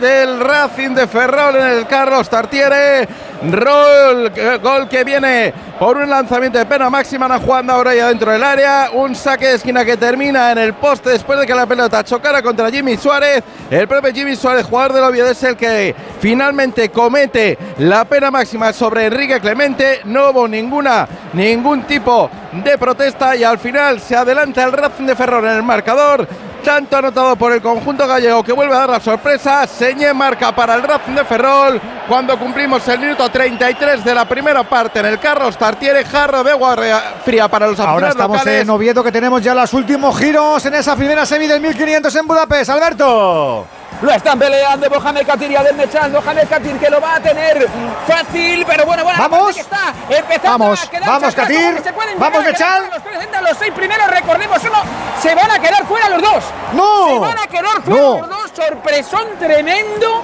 del 0.00 0.40
Racing 0.40 0.90
de 0.94 1.06
Ferrol 1.06 1.54
en 1.56 1.66
el 1.66 1.86
Carlos 1.86 2.28
Tartiere. 2.28 3.06
Rol, 3.50 4.32
que- 4.32 4.58
gol 4.58 4.88
que 4.88 5.02
viene 5.02 5.52
por 5.78 5.96
un 5.96 6.10
lanzamiento 6.10 6.58
de 6.58 6.66
pena 6.66 6.90
máxima, 6.90 7.24
Ana 7.26 7.38
jugando 7.38 7.72
ahora 7.72 7.94
ya 7.94 8.08
dentro 8.08 8.30
del 8.32 8.42
área. 8.42 8.90
Un 8.92 9.14
saque 9.14 9.46
de 9.46 9.54
esquina 9.54 9.84
que 9.84 9.96
termina 9.96 10.52
en 10.52 10.58
el 10.58 10.74
poste 10.74 11.10
después 11.10 11.38
de 11.38 11.46
que 11.46 11.54
la 11.54 11.66
pelota 11.66 12.04
chocara 12.04 12.42
contra 12.42 12.70
Jimmy 12.70 12.96
Suárez. 12.96 13.42
El 13.70 13.88
propio 13.88 14.12
Jimmy 14.12 14.36
Suárez, 14.36 14.66
jugador 14.66 14.92
del 14.92 15.04
Oviedo, 15.04 15.30
es 15.30 15.42
el 15.42 15.56
que 15.56 15.94
finalmente 16.20 16.90
comete 16.90 17.56
la 17.78 18.04
pena 18.04 18.30
máxima 18.30 18.72
sobre 18.72 19.06
Enrique 19.06 19.40
Clemente. 19.40 20.00
No 20.04 20.30
hubo 20.30 20.46
ninguna, 20.48 21.08
ningún 21.32 21.84
tipo 21.84 22.28
de 22.52 22.76
protesta 22.76 23.36
y 23.36 23.44
al 23.44 23.58
final 23.58 24.00
se 24.00 24.16
adelanta 24.16 24.64
el 24.64 24.72
Racing 24.72 25.06
de 25.06 25.16
Ferrol 25.16 25.46
en 25.46 25.56
el 25.56 25.62
marcador 25.62 26.26
tanto 26.60 26.96
anotado 26.96 27.36
por 27.36 27.52
el 27.52 27.60
conjunto 27.60 28.06
gallego 28.06 28.42
que 28.42 28.52
vuelve 28.52 28.74
a 28.74 28.78
dar 28.80 28.90
la 28.90 29.00
sorpresa. 29.00 29.66
Señé 29.66 30.12
marca 30.14 30.54
para 30.54 30.74
el 30.74 30.82
Racing 30.82 31.14
de 31.14 31.24
Ferrol 31.24 31.80
cuando 32.08 32.38
cumplimos 32.38 32.86
el 32.88 32.98
minuto 32.98 33.28
33 33.30 34.04
de 34.04 34.14
la 34.14 34.26
primera 34.28 34.62
parte 34.64 35.00
en 35.00 35.06
el 35.06 35.18
Carlos 35.18 35.56
Tartiere, 35.56 36.04
jarro 36.04 36.42
de 36.44 36.52
agua 36.52 36.76
fría 37.24 37.48
para 37.48 37.66
los 37.66 37.78
Ahora 37.80 38.08
estamos 38.10 38.38
locales. 38.38 38.62
en 38.62 38.70
Oviedo 38.70 39.02
que 39.02 39.12
tenemos 39.12 39.42
ya 39.42 39.54
los 39.54 39.72
últimos 39.74 40.18
giros 40.18 40.64
en 40.66 40.74
esa 40.74 40.96
primera 40.96 41.24
semi 41.26 41.46
del 41.46 41.60
1500 41.60 42.14
en 42.16 42.26
Budapest. 42.26 42.70
Alberto. 42.70 43.66
Lo 44.02 44.10
están 44.12 44.38
peleando 44.38 44.88
Mohamed 44.88 45.26
Katir 45.26 45.50
y 45.50 45.56
Adel 45.56 45.74
Mechal. 45.76 46.10
Mohamed 46.10 46.48
Katir 46.48 46.76
que 46.78 46.88
lo 46.88 47.00
va 47.00 47.16
a 47.16 47.20
tener 47.20 47.68
fácil, 48.06 48.64
pero 48.66 48.86
bueno, 48.86 49.04
bueno. 49.04 49.18
Vamos. 49.28 49.54
Que 49.54 49.60
está 49.60 49.92
empezando 50.08 50.58
Vamos, 50.58 50.80
a 50.92 51.06
vamos, 51.06 51.34
Katir. 51.34 51.80
se 51.84 51.92
pueden 51.92 52.18
Vamos, 52.18 52.42
Mechal. 52.44 52.84
Los, 52.94 53.02
tres, 53.02 53.22
entre 53.22 53.42
los 53.42 53.58
seis 53.58 53.72
primeros, 53.74 54.06
recordemos, 54.08 54.58
uno, 54.62 54.78
se 55.20 55.34
van 55.34 55.50
a 55.50 55.58
quedar 55.58 55.84
fuera 55.86 56.08
los 56.08 56.22
dos. 56.22 56.44
No. 56.74 57.08
Se 57.12 57.18
van 57.18 57.38
a 57.38 57.46
quedar 57.46 57.82
fuera 57.82 58.00
No. 58.00 58.18
los 58.20 58.28
dos. 58.28 58.50
Sorpresón 58.54 59.26
tremendo. 59.38 60.22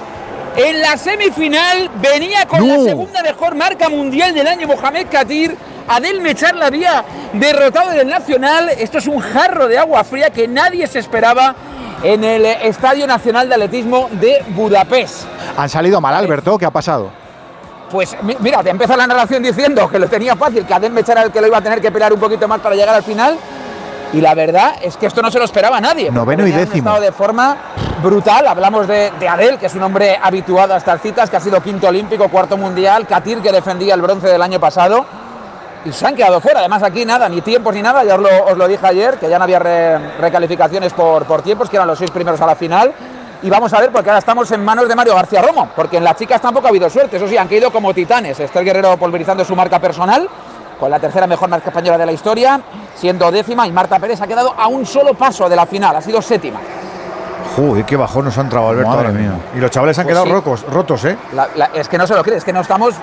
En 0.55 0.81
la 0.81 0.97
semifinal 0.97 1.91
venía 2.01 2.47
con 2.47 2.67
No. 2.67 2.77
la 2.77 2.83
segunda 2.89 3.21
mejor 3.21 3.53
marca 3.53 3.89
mundial 3.89 4.33
del 4.33 4.47
año 4.47 4.65
Mohamed 4.67 5.05
Katir. 5.11 5.55
Adel 5.87 6.19
Mechal 6.19 6.57
la 6.59 6.65
había 6.65 7.05
derrotado 7.33 7.91
en 7.91 7.99
el 7.99 8.07
Nacional. 8.07 8.69
Esto 8.69 8.97
es 8.97 9.05
un 9.05 9.19
jarro 9.19 9.67
de 9.67 9.77
agua 9.77 10.03
fría 10.03 10.31
que 10.31 10.47
nadie 10.47 10.87
se 10.87 10.97
esperaba 10.99 11.55
en 12.03 12.23
el 12.23 12.45
Estadio 12.45 13.07
Nacional 13.07 13.47
de 13.49 13.55
Atletismo 13.55 14.09
de 14.11 14.43
Budapest. 14.49 15.25
Han 15.57 15.69
salido 15.69 15.99
mal, 16.01 16.13
Alberto. 16.15 16.57
¿Qué 16.57 16.65
ha 16.65 16.71
pasado? 16.71 17.09
Pues 17.91 18.15
mi- 18.23 18.35
mira, 18.39 18.61
te 18.63 18.69
empieza 18.69 18.97
la 18.97 19.07
narración 19.07 19.41
diciendo 19.41 19.89
que 19.89 19.97
lo 19.97 20.07
tenía 20.07 20.35
fácil, 20.35 20.65
que 20.65 20.73
Adel 20.73 20.91
Mechal 20.91 21.17
era 21.17 21.25
el 21.27 21.31
que 21.31 21.39
lo 21.41 21.47
iba 21.47 21.57
a 21.57 21.61
tener 21.61 21.79
que 21.81 21.91
pelear 21.91 22.11
un 22.13 22.19
poquito 22.19 22.47
más 22.47 22.59
para 22.59 22.75
llegar 22.75 22.95
al 22.95 23.03
final. 23.03 23.37
Y 24.13 24.21
la 24.21 24.33
verdad 24.35 24.75
es 24.81 24.95
que 24.95 25.05
esto 25.05 25.21
no 25.21 25.29
se 25.31 25.37
lo 25.39 25.45
esperaba 25.45 25.81
nadie. 25.81 26.05
porque 26.05 26.19
Noveno 26.19 26.47
y 26.47 26.51
décimo. 26.51 26.77
estado 26.89 27.01
de 27.01 27.11
forma 27.11 27.57
brutal. 28.01 28.47
Hablamos 28.47 28.87
de, 28.87 29.11
de 29.19 29.27
Adel, 29.27 29.57
que 29.57 29.65
es 29.65 29.75
un 29.75 29.83
hombre 29.83 30.17
habituado 30.21 30.73
a 30.73 30.77
estas 30.77 31.01
citas, 31.01 31.29
que 31.29 31.35
ha 31.37 31.41
sido 31.41 31.61
quinto 31.61 31.87
olímpico, 31.87 32.29
cuarto 32.29 32.55
mundial. 32.57 33.05
Katir, 33.05 33.41
que 33.41 33.51
defendía 33.51 33.93
el 33.95 34.01
bronce 34.01 34.27
del 34.27 34.41
año 34.41 34.59
pasado. 34.61 35.05
Y 35.87 35.93
se 35.93 36.05
han 36.05 36.15
quedado 36.15 36.41
fuera. 36.41 36.59
Además, 36.59 36.83
aquí 36.83 37.05
nada, 37.05 37.29
ni 37.29 37.39
tiempos 37.41 37.73
ni 37.73 37.81
nada. 37.81 38.03
Ya 38.03 38.15
os 38.15 38.21
lo, 38.21 38.29
os 38.45 38.57
lo 38.57 38.67
dije 38.67 38.85
ayer, 38.85 39.17
que 39.17 39.29
ya 39.29 39.37
no 39.37 39.45
había 39.45 39.59
re- 39.59 39.97
recalificaciones 40.19 40.91
por, 40.91 41.23
por 41.25 41.41
tiempos, 41.41 41.69
que 41.69 41.77
eran 41.77 41.87
los 41.87 41.97
seis 41.97 42.11
primeros 42.11 42.41
a 42.41 42.45
la 42.45 42.55
final. 42.55 42.91
Y 43.41 43.49
vamos 43.49 43.71
a 43.73 43.79
ver, 43.79 43.91
porque 43.91 44.09
ahora 44.09 44.19
estamos 44.19 44.51
en 44.51 44.65
manos 44.65 44.89
de 44.89 44.95
Mario 44.95 45.15
García 45.15 45.41
Romo, 45.41 45.69
porque 45.75 45.97
en 45.97 46.03
las 46.03 46.17
chicas 46.17 46.41
tampoco 46.41 46.67
ha 46.67 46.69
habido 46.71 46.89
suerte. 46.89 47.17
Eso 47.17 47.27
sí, 47.27 47.37
han 47.37 47.47
caído 47.47 47.71
como 47.71 47.93
titanes. 47.93 48.37
Esther 48.39 48.65
Guerrero 48.65 48.97
pulverizando 48.97 49.45
su 49.45 49.55
marca 49.55 49.79
personal, 49.79 50.27
con 50.79 50.91
la 50.91 50.99
tercera 50.99 51.25
mejor 51.25 51.47
marca 51.47 51.69
española 51.69 51.97
de 51.97 52.05
la 52.05 52.11
historia, 52.11 52.59
siendo 52.95 53.31
décima. 53.31 53.65
Y 53.65 53.71
Marta 53.71 53.97
Pérez 53.99 54.19
ha 54.21 54.27
quedado 54.27 54.53
a 54.57 54.67
un 54.67 54.85
solo 54.85 55.13
paso 55.13 55.47
de 55.47 55.55
la 55.55 55.65
final, 55.67 55.95
ha 55.95 56.01
sido 56.01 56.21
séptima. 56.21 56.59
Joder, 57.55 57.85
qué 57.85 57.95
bajón 57.95 58.25
nos 58.25 58.37
ha 58.37 58.41
entrado 58.41 58.69
Alberto. 58.69 58.89
Madre 58.89 59.09
mía. 59.13 59.31
Y 59.55 59.59
los 59.59 59.71
chavales 59.71 59.97
han 59.97 60.03
Pues 60.05 60.13
quedado 60.13 60.25
sí. 60.25 60.31
rocos, 60.31 60.65
rotos, 60.69 61.05
¿eh? 61.05 61.17
La- 61.33 61.47
la- 61.55 61.69
es 61.73 61.87
que 61.87 61.97
no 61.97 62.05
se 62.05 62.13
lo 62.13 62.23
cree, 62.23 62.37
es 62.37 62.43
que 62.43 62.53
no 62.53 62.61
estamos. 62.61 62.93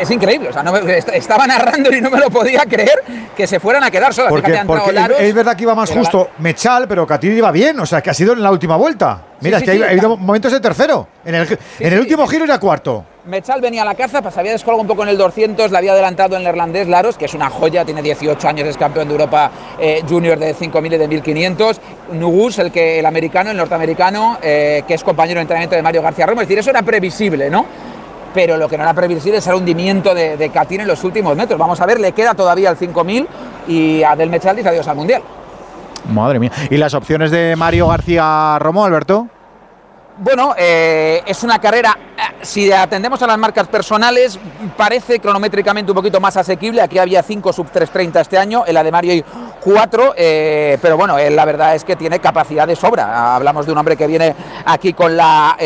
Es 0.00 0.10
increíble. 0.10 0.48
O 0.48 0.52
sea, 0.52 0.62
no 0.62 0.72
me- 0.72 0.98
est- 0.98 1.08
estaba 1.10 1.46
narrando 1.46 1.92
y 1.94 2.00
no 2.00 2.10
me 2.10 2.18
lo 2.18 2.30
podía 2.30 2.60
creer 2.66 3.02
que 3.36 3.46
se 3.46 3.60
fueran 3.60 3.82
a 3.84 3.90
quedar 3.90 4.12
solas. 4.14 4.30
Porque, 4.30 4.50
Fíjate, 4.50 4.66
porque 4.66 4.88
es, 4.88 4.94
Laros, 4.94 5.20
es 5.20 5.34
verdad 5.34 5.56
que 5.56 5.62
iba 5.62 5.74
más 5.74 5.90
la- 5.90 5.96
justo 5.96 6.30
Mechal, 6.38 6.86
pero 6.88 7.06
Katir 7.06 7.32
iba 7.32 7.50
bien. 7.50 7.78
O 7.80 7.86
sea, 7.86 8.00
que 8.00 8.10
ha 8.10 8.14
sido 8.14 8.32
en 8.32 8.42
la 8.42 8.50
última 8.50 8.76
vuelta. 8.76 9.20
Mira, 9.40 9.58
sí, 9.58 9.64
es 9.64 9.70
que 9.70 9.76
sí, 9.76 9.82
ha, 9.82 9.86
ha 9.86 9.90
habido 9.90 10.08
la- 10.10 10.16
momentos 10.16 10.52
de 10.52 10.60
tercero. 10.60 11.08
En 11.24 11.34
el, 11.34 11.58
en 11.80 11.98
último 11.98 12.26
giro 12.26 12.44
era 12.44 12.58
cuarto. 12.58 13.04
Mechal 13.26 13.60
venía 13.62 13.80
a 13.82 13.84
la 13.86 13.94
caza, 13.94 14.20
pues 14.20 14.36
había 14.36 14.52
descolgado 14.52 14.82
un 14.82 14.86
poco 14.86 15.02
en 15.02 15.08
el 15.08 15.16
200, 15.16 15.70
le 15.70 15.78
había 15.78 15.92
adelantado 15.92 16.36
el 16.36 16.42
neerlandés 16.42 16.88
Laros, 16.88 17.16
que 17.16 17.24
es 17.24 17.32
una 17.32 17.48
joya, 17.48 17.82
tiene 17.82 18.02
18 18.02 18.46
años, 18.46 18.68
es 18.68 18.76
campeón 18.76 19.08
de 19.08 19.12
Europa 19.14 19.50
eh, 19.78 20.02
junior 20.06 20.38
de 20.38 20.54
5.000 20.54 20.94
y 20.94 20.98
de 20.98 21.08
1.500. 21.08 21.78
Nugus, 22.12 22.58
el, 22.58 22.70
que, 22.70 22.98
el 22.98 23.06
americano, 23.06 23.50
el 23.50 23.56
norteamericano, 23.56 24.38
eh, 24.42 24.82
que 24.86 24.92
es 24.94 25.02
compañero 25.02 25.38
de 25.38 25.42
entrenamiento 25.42 25.74
de 25.74 25.82
Mario 25.82 26.02
García 26.02 26.26
Ramos. 26.26 26.42
Es 26.42 26.48
decir, 26.48 26.58
eso 26.58 26.68
era 26.70 26.82
previsible, 26.82 27.48
¿no? 27.48 27.64
Pero 28.34 28.56
lo 28.56 28.68
que 28.68 28.76
no 28.76 28.82
era 28.82 28.92
previsible 28.92 29.38
es 29.38 29.46
el 29.46 29.54
hundimiento 29.54 30.14
de, 30.14 30.36
de 30.36 30.50
en 30.70 30.86
los 30.86 31.02
últimos 31.04 31.36
metros. 31.36 31.58
Vamos 31.58 31.80
a 31.80 31.86
ver, 31.86 32.00
le 32.00 32.12
queda 32.12 32.34
todavía 32.34 32.68
el 32.70 32.76
5.000 32.76 33.26
y 33.68 34.02
Adel 34.02 34.28
Mechal 34.28 34.56
dice 34.56 34.68
adiós 34.68 34.86
al 34.88 34.96
Mundial. 34.96 35.22
Madre 36.12 36.38
mía. 36.38 36.50
¿Y 36.68 36.76
las 36.76 36.92
opciones 36.94 37.30
de 37.30 37.54
Mario 37.56 37.88
García 37.88 38.58
Romo, 38.58 38.84
Alberto? 38.84 39.28
Bueno, 40.16 40.54
eh, 40.56 41.22
es 41.26 41.42
una 41.42 41.58
carrera, 41.58 41.98
eh, 42.16 42.36
si 42.42 42.70
atendemos 42.70 43.20
a 43.22 43.26
las 43.26 43.36
marcas 43.36 43.66
personales, 43.66 44.38
parece 44.76 45.18
cronométricamente 45.18 45.90
un 45.90 45.96
poquito 45.96 46.20
más 46.20 46.36
asequible. 46.36 46.80
Aquí 46.80 46.98
había 46.98 47.20
5 47.20 47.52
sub 47.52 47.66
330 47.66 48.20
este 48.20 48.38
año, 48.38 48.62
en 48.64 48.74
la 48.74 48.84
de 48.84 48.92
Mario 48.92 49.10
hay 49.10 49.24
4, 49.60 50.14
pero 50.80 50.96
bueno, 50.96 51.18
él 51.18 51.34
la 51.34 51.44
verdad 51.44 51.74
es 51.74 51.82
que 51.82 51.96
tiene 51.96 52.20
capacidad 52.20 52.64
de 52.64 52.76
sobra. 52.76 53.34
Hablamos 53.34 53.66
de 53.66 53.72
un 53.72 53.78
hombre 53.78 53.96
que 53.96 54.06
viene 54.06 54.36
aquí 54.64 54.92
con 54.92 55.16
la 55.16 55.56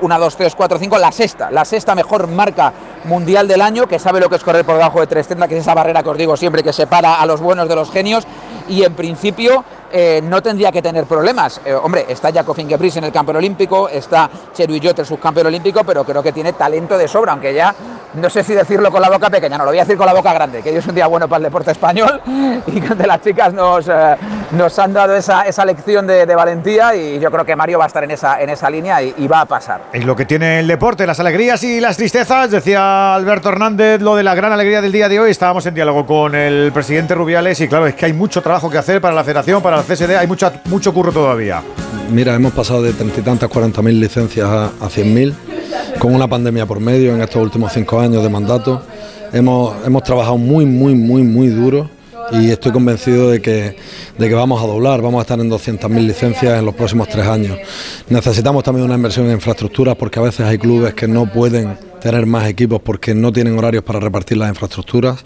1, 0.00 0.18
2, 0.18 0.36
3, 0.36 0.54
4, 0.54 0.78
5, 0.78 0.98
la 0.98 1.12
sexta, 1.12 1.50
la 1.50 1.66
sexta 1.66 1.94
mejor 1.94 2.28
marca 2.28 2.72
mundial 3.04 3.46
del 3.46 3.60
año, 3.60 3.86
que 3.86 3.98
sabe 3.98 4.20
lo 4.20 4.30
que 4.30 4.36
es 4.36 4.42
correr 4.44 4.64
por 4.64 4.76
debajo 4.76 5.00
de 5.00 5.06
330, 5.06 5.48
que 5.48 5.56
es 5.56 5.60
esa 5.60 5.74
barrera 5.74 6.02
que 6.02 6.08
os 6.08 6.16
digo 6.16 6.34
siempre 6.36 6.62
que 6.62 6.72
separa 6.72 7.20
a 7.20 7.26
los 7.26 7.40
buenos 7.40 7.68
de 7.68 7.74
los 7.74 7.90
genios, 7.90 8.24
y 8.68 8.84
en 8.84 8.94
principio 8.94 9.64
eh, 9.92 10.20
no 10.22 10.42
tendría 10.42 10.70
que 10.72 10.82
tener 10.82 11.04
problemas. 11.04 11.60
Eh, 11.64 11.72
hombre, 11.74 12.06
está 12.08 12.32
Jakob 12.32 12.58
Ingebrigtsen 12.58 13.04
en 13.04 13.08
el 13.08 13.12
campeón 13.12 13.36
olímpico, 13.36 13.88
está 13.88 14.28
Cheru 14.54 14.74
Illot, 14.74 14.98
el 14.98 15.06
subcampeón 15.06 15.46
olímpico, 15.46 15.84
pero 15.84 16.04
creo 16.04 16.22
que 16.22 16.32
tiene 16.32 16.52
talento 16.52 16.98
de 16.98 17.08
sobra, 17.08 17.32
aunque 17.32 17.54
ya 17.54 17.74
no 18.14 18.30
sé 18.30 18.42
si 18.42 18.54
decirlo 18.54 18.90
con 18.90 19.02
la 19.02 19.10
boca 19.10 19.28
pequeña, 19.28 19.58
no 19.58 19.64
lo 19.64 19.70
voy 19.70 19.78
a 19.78 19.82
decir 19.82 19.96
con 19.96 20.06
la 20.06 20.14
boca 20.14 20.32
grande, 20.32 20.62
que 20.62 20.70
hoy 20.70 20.76
es 20.76 20.86
un 20.86 20.94
día 20.94 21.06
bueno 21.06 21.28
para 21.28 21.38
el 21.38 21.44
deporte 21.44 21.72
español 21.72 22.20
y 22.66 22.80
que 22.80 22.94
de 22.94 23.06
las 23.06 23.22
chicas 23.22 23.52
nos, 23.52 23.86
eh, 23.88 24.16
nos 24.52 24.78
han 24.78 24.92
dado 24.92 25.14
esa, 25.14 25.42
esa 25.42 25.64
lección 25.64 26.06
de, 26.06 26.24
de 26.24 26.34
valentía 26.34 26.94
y 26.94 27.18
yo 27.20 27.30
creo 27.30 27.44
que 27.44 27.54
Mario 27.54 27.78
va 27.78 27.84
a 27.84 27.88
estar 27.88 28.04
en 28.04 28.10
esa, 28.10 28.40
en 28.40 28.50
esa 28.50 28.70
línea 28.70 29.02
y, 29.02 29.14
y 29.18 29.28
va 29.28 29.42
a 29.42 29.46
pasar. 29.46 29.82
Es 29.92 30.04
lo 30.04 30.16
que 30.16 30.24
tiene 30.24 30.60
el 30.60 30.66
deporte, 30.66 31.06
las 31.06 31.20
alegrías 31.20 31.62
y 31.64 31.80
las 31.80 31.96
tristezas. 31.96 32.50
Decía 32.50 33.14
Alberto 33.14 33.50
Hernández 33.50 34.00
lo 34.00 34.16
de 34.16 34.22
la 34.22 34.34
gran 34.34 34.52
alegría 34.52 34.80
del 34.80 34.92
día 34.92 35.08
de 35.08 35.20
hoy. 35.20 35.30
Estábamos 35.30 35.66
en 35.66 35.74
diálogo 35.74 36.06
con 36.06 36.34
el 36.34 36.72
presidente 36.72 37.14
Rubiales 37.14 37.60
y 37.60 37.68
claro, 37.68 37.86
es 37.86 37.94
que 37.94 38.06
hay 38.06 38.12
mucho 38.12 38.42
trabajo 38.42 38.70
que 38.70 38.78
hacer 38.78 39.00
para 39.00 39.14
la 39.14 39.24
federación, 39.24 39.62
para 39.62 39.77
el 39.80 39.86
CSD, 39.86 40.16
hay 40.16 40.26
mucha, 40.26 40.62
mucho 40.66 40.92
curro 40.92 41.12
todavía. 41.12 41.62
Mira, 42.10 42.34
hemos 42.34 42.52
pasado 42.52 42.82
de 42.82 42.92
treinta 42.92 43.20
y 43.20 43.22
tantas, 43.22 43.48
cuarenta 43.48 43.82
mil 43.82 44.00
licencias 44.00 44.46
a, 44.46 44.66
a 44.66 44.88
100.000, 44.88 45.34
con 45.98 46.14
una 46.14 46.28
pandemia 46.28 46.66
por 46.66 46.80
medio 46.80 47.14
en 47.14 47.20
estos 47.20 47.42
últimos 47.42 47.72
cinco 47.72 48.00
años 48.00 48.22
de 48.22 48.28
mandato. 48.28 48.82
Hemos, 49.32 49.76
hemos 49.86 50.02
trabajado 50.02 50.38
muy, 50.38 50.64
muy, 50.64 50.94
muy, 50.94 51.22
muy 51.22 51.48
duro 51.48 51.90
y 52.32 52.50
estoy 52.50 52.72
convencido 52.72 53.30
de 53.30 53.40
que, 53.40 53.76
de 54.18 54.28
que 54.28 54.34
vamos 54.34 54.62
a 54.62 54.66
doblar, 54.66 55.00
vamos 55.00 55.18
a 55.18 55.22
estar 55.22 55.40
en 55.40 55.50
200.000 55.50 56.06
licencias 56.06 56.58
en 56.58 56.64
los 56.64 56.74
próximos 56.74 57.08
tres 57.08 57.26
años. 57.26 57.58
Necesitamos 58.08 58.64
también 58.64 58.84
una 58.84 58.94
inversión 58.94 59.26
en 59.26 59.32
infraestructuras 59.32 59.96
porque 59.96 60.18
a 60.18 60.22
veces 60.22 60.46
hay 60.46 60.58
clubes 60.58 60.94
que 60.94 61.08
no 61.08 61.30
pueden 61.30 61.78
tener 62.00 62.26
más 62.26 62.48
equipos 62.48 62.80
porque 62.82 63.14
no 63.14 63.32
tienen 63.32 63.58
horarios 63.58 63.84
para 63.84 64.00
repartir 64.00 64.38
las 64.38 64.48
infraestructuras. 64.48 65.20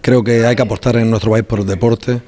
Creo 0.00 0.22
que 0.22 0.46
hay 0.46 0.56
que 0.56 0.62
apostar 0.62 0.96
en 0.96 1.10
nuestro 1.10 1.32
país 1.32 1.44
por 1.44 1.60
el 1.60 1.66
deporte. 1.66 2.20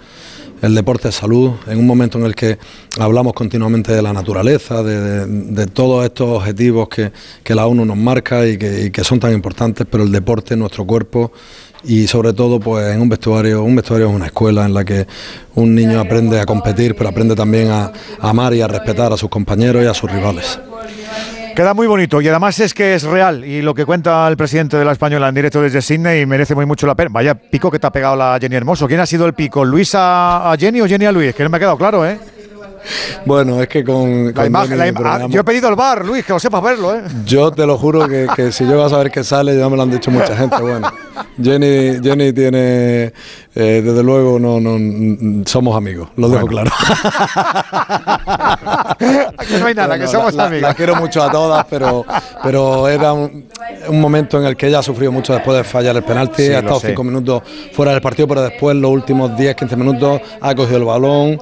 El 0.61 0.75
deporte 0.75 1.09
es 1.09 1.15
salud, 1.15 1.53
en 1.69 1.79
un 1.79 1.87
momento 1.87 2.19
en 2.19 2.25
el 2.25 2.35
que 2.35 2.59
hablamos 2.99 3.33
continuamente 3.33 3.93
de 3.93 4.03
la 4.03 4.13
naturaleza, 4.13 4.83
de, 4.83 5.01
de- 5.01 5.27
de 5.27 5.67
todos 5.69 6.05
estos 6.05 6.29
objetivos 6.39 6.89
que, 6.89 7.13
que 7.45 7.55
la 7.55 7.67
ONU 7.67 7.85
nos 7.85 7.97
marca 7.97 8.45
y 8.47 8.59
que, 8.59 8.87
y 8.87 8.91
que 8.91 9.05
son 9.05 9.21
tan 9.21 9.33
importantes, 9.33 9.87
pero 9.89 10.03
el 10.03 10.11
deporte, 10.11 10.57
nuestro 10.57 10.85
cuerpo 10.85 11.31
y 11.85 12.09
sobre 12.09 12.33
todo 12.33 12.59
pues 12.59 12.93
en 12.93 13.01
un 13.01 13.09
vestuario, 13.09 13.63
un 13.63 13.77
vestuario 13.77 14.09
es 14.09 14.15
una 14.17 14.27
escuela 14.27 14.67
en 14.67 14.75
la 14.75 14.85
que 14.85 15.07
un 15.55 15.77
niño 15.77 16.01
aprende 16.01 16.41
a 16.41 16.45
competir, 16.45 16.97
pero 16.97 17.09
aprende 17.09 17.37
también 17.37 17.71
a, 17.71 17.93
a 18.21 18.31
amar 18.31 18.53
y 18.53 18.61
a 18.61 18.67
respetar 18.67 19.13
a 19.13 19.17
sus 19.17 19.29
compañeros 19.31 19.85
y 19.85 19.87
a 19.87 19.95
sus 19.95 20.11
rivales. 20.11 20.59
Queda 21.59 21.75
muy 21.75 21.89
bonito 21.89 22.21
y 22.21 22.29
además 22.29 22.61
es 22.61 22.73
que 22.73 22.95
es 22.95 23.03
real 23.03 23.45
y 23.45 23.63
lo 23.63 23.75
que 23.75 23.85
cuenta 23.85 24.29
el 24.29 24.37
presidente 24.37 24.77
de 24.77 24.85
la 24.85 24.93
Española 24.93 25.29
en 25.29 25.35
directo 25.35 25.61
desde 25.61 25.83
Sydney 25.83 26.25
merece 26.25 26.55
muy 26.55 26.67
mucho 26.67 26.87
la 26.87 26.95
pena. 26.95 27.11
Vaya 27.11 27.35
pico 27.35 27.69
que 27.69 27.81
te 27.81 27.87
ha 27.89 27.91
pegado 27.91 28.15
la 28.15 28.39
Jenny 28.41 28.55
Hermoso. 28.55 28.87
¿Quién 28.87 29.01
ha 29.01 29.07
sido 29.07 29.27
el 29.27 29.33
pico? 29.33 29.65
¿Luis 29.65 29.93
a, 29.97 30.53
a 30.53 30.57
Jenny 30.57 30.81
o 30.81 30.87
Jenny 30.87 31.07
a 31.07 31.11
Luis? 31.11 31.35
Que 31.35 31.43
no 31.43 31.51
me 31.51 31.57
ha 31.57 31.59
quedado 31.59 31.77
claro, 31.77 32.07
¿eh? 32.07 32.17
Bueno, 33.25 33.61
es 33.63 33.69
que 33.69 33.85
con, 33.85 34.27
La 34.27 34.33
con 34.33 34.47
imagen, 34.47 34.79
Dani 34.79 34.93
la 34.93 35.01
im- 35.01 35.03
ah, 35.05 35.27
yo 35.29 35.41
he 35.41 35.45
pedido 35.45 35.69
el 35.69 35.75
bar, 35.77 36.05
Luis, 36.05 36.25
que 36.25 36.33
lo 36.33 36.39
sepas 36.39 36.63
verlo, 36.63 36.95
¿eh? 36.95 37.03
Yo 37.25 37.51
te 37.51 37.67
lo 37.67 37.77
juro 37.79 38.07
que, 38.09 38.27
que 38.35 38.53
si 38.53 38.65
yo 38.67 38.77
voy 38.77 38.87
a 38.87 38.89
saber 38.89 39.11
que 39.11 39.23
sale, 39.25 39.57
ya 39.57 39.69
me 39.69 39.77
lo 39.77 39.83
han 39.83 39.91
dicho 39.91 40.11
mucha 40.11 40.37
gente. 40.37 40.57
Bueno, 40.61 40.91
Jenny, 41.43 42.01
Jenny 42.03 42.33
tiene, 42.33 43.13
eh, 43.55 43.83
desde 43.85 44.03
luego, 44.03 44.39
no, 44.39 44.61
no, 44.61 45.45
somos 45.47 45.77
amigos, 45.77 46.09
lo 46.17 46.29
dejo 46.29 46.47
claro. 46.47 46.71
Aquí 49.39 49.55
no 49.61 49.67
hay 49.67 49.75
nada, 49.75 49.99
que 49.99 50.07
somos 50.07 50.35
la, 50.35 50.45
amigos. 50.47 50.63
la 50.69 50.75
quiero 50.75 50.97
mucho 50.97 51.23
a 51.23 51.31
todas, 51.31 51.65
pero, 51.69 52.05
pero 52.43 52.89
era 52.89 53.13
un, 53.13 53.47
un 53.89 54.01
momento 54.01 54.39
en 54.39 54.47
el 54.47 54.57
que 54.57 54.67
ella 54.69 54.81
ha 54.81 54.83
sufrido 54.83 55.13
mucho 55.13 55.33
después 55.33 55.57
de 55.57 55.65
fallar 55.65 55.97
el 55.97 56.03
penalti. 56.03 56.45
Sí, 56.47 56.53
ha 56.53 56.59
estado 56.61 56.81
sé. 56.81 56.89
cinco 56.89 57.05
minutos 57.05 57.43
fuera 57.73 57.93
del 57.93 58.01
partido, 58.01 58.29
pero 58.29 58.43
después, 58.43 58.77
los 58.77 58.91
últimos 58.91 59.31
10-15 59.33 59.77
minutos, 59.77 60.21
ha 60.41 60.55
cogido 60.55 60.79
el 60.79 60.85
balón. 60.85 61.39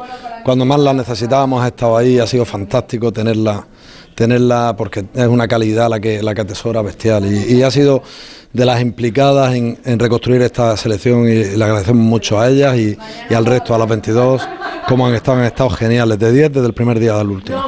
Cuando 0.47 0.65
más 0.65 0.79
la 0.79 0.93
necesitábamos 0.93 1.61
ha 1.61 1.67
estado 1.67 1.97
ahí, 1.97 2.21
ha 2.21 2.27
sido 2.29 2.45
fantástico 2.45 3.13
tenerla, 3.13 3.67
tenerla 4.15 4.77
porque 4.79 5.05
es 5.13 5.27
una 5.27 5.49
calidad 5.49 5.91
la 5.91 5.99
que, 5.99 6.23
la 6.23 6.37
que 6.37 6.43
atesora 6.43 6.83
bestial 6.83 7.27
y, 7.27 7.65
ha 7.65 7.71
sido 7.73 8.05
de 8.53 8.65
las 8.65 8.81
implicadas 8.81 9.57
en, 9.57 9.99
reconstruir 9.99 10.43
esta 10.43 10.77
selección 10.77 11.27
y 11.27 11.57
le 11.57 11.65
agradecemos 11.65 12.01
mucho 12.01 12.39
a 12.39 12.49
ellas 12.49 12.77
y, 12.77 12.97
al 13.35 13.45
resto, 13.45 13.75
a 13.75 13.79
las 13.79 13.89
22, 13.89 14.49
como 14.87 15.09
han 15.09 15.17
estado, 15.17 15.39
han 15.39 15.47
estado 15.47 15.71
geniales, 15.71 16.17
de 16.17 16.31
10 16.31 16.53
desde 16.53 16.67
el 16.69 16.75
primer 16.75 17.01
día 17.01 17.17
del 17.17 17.31
último. 17.31 17.66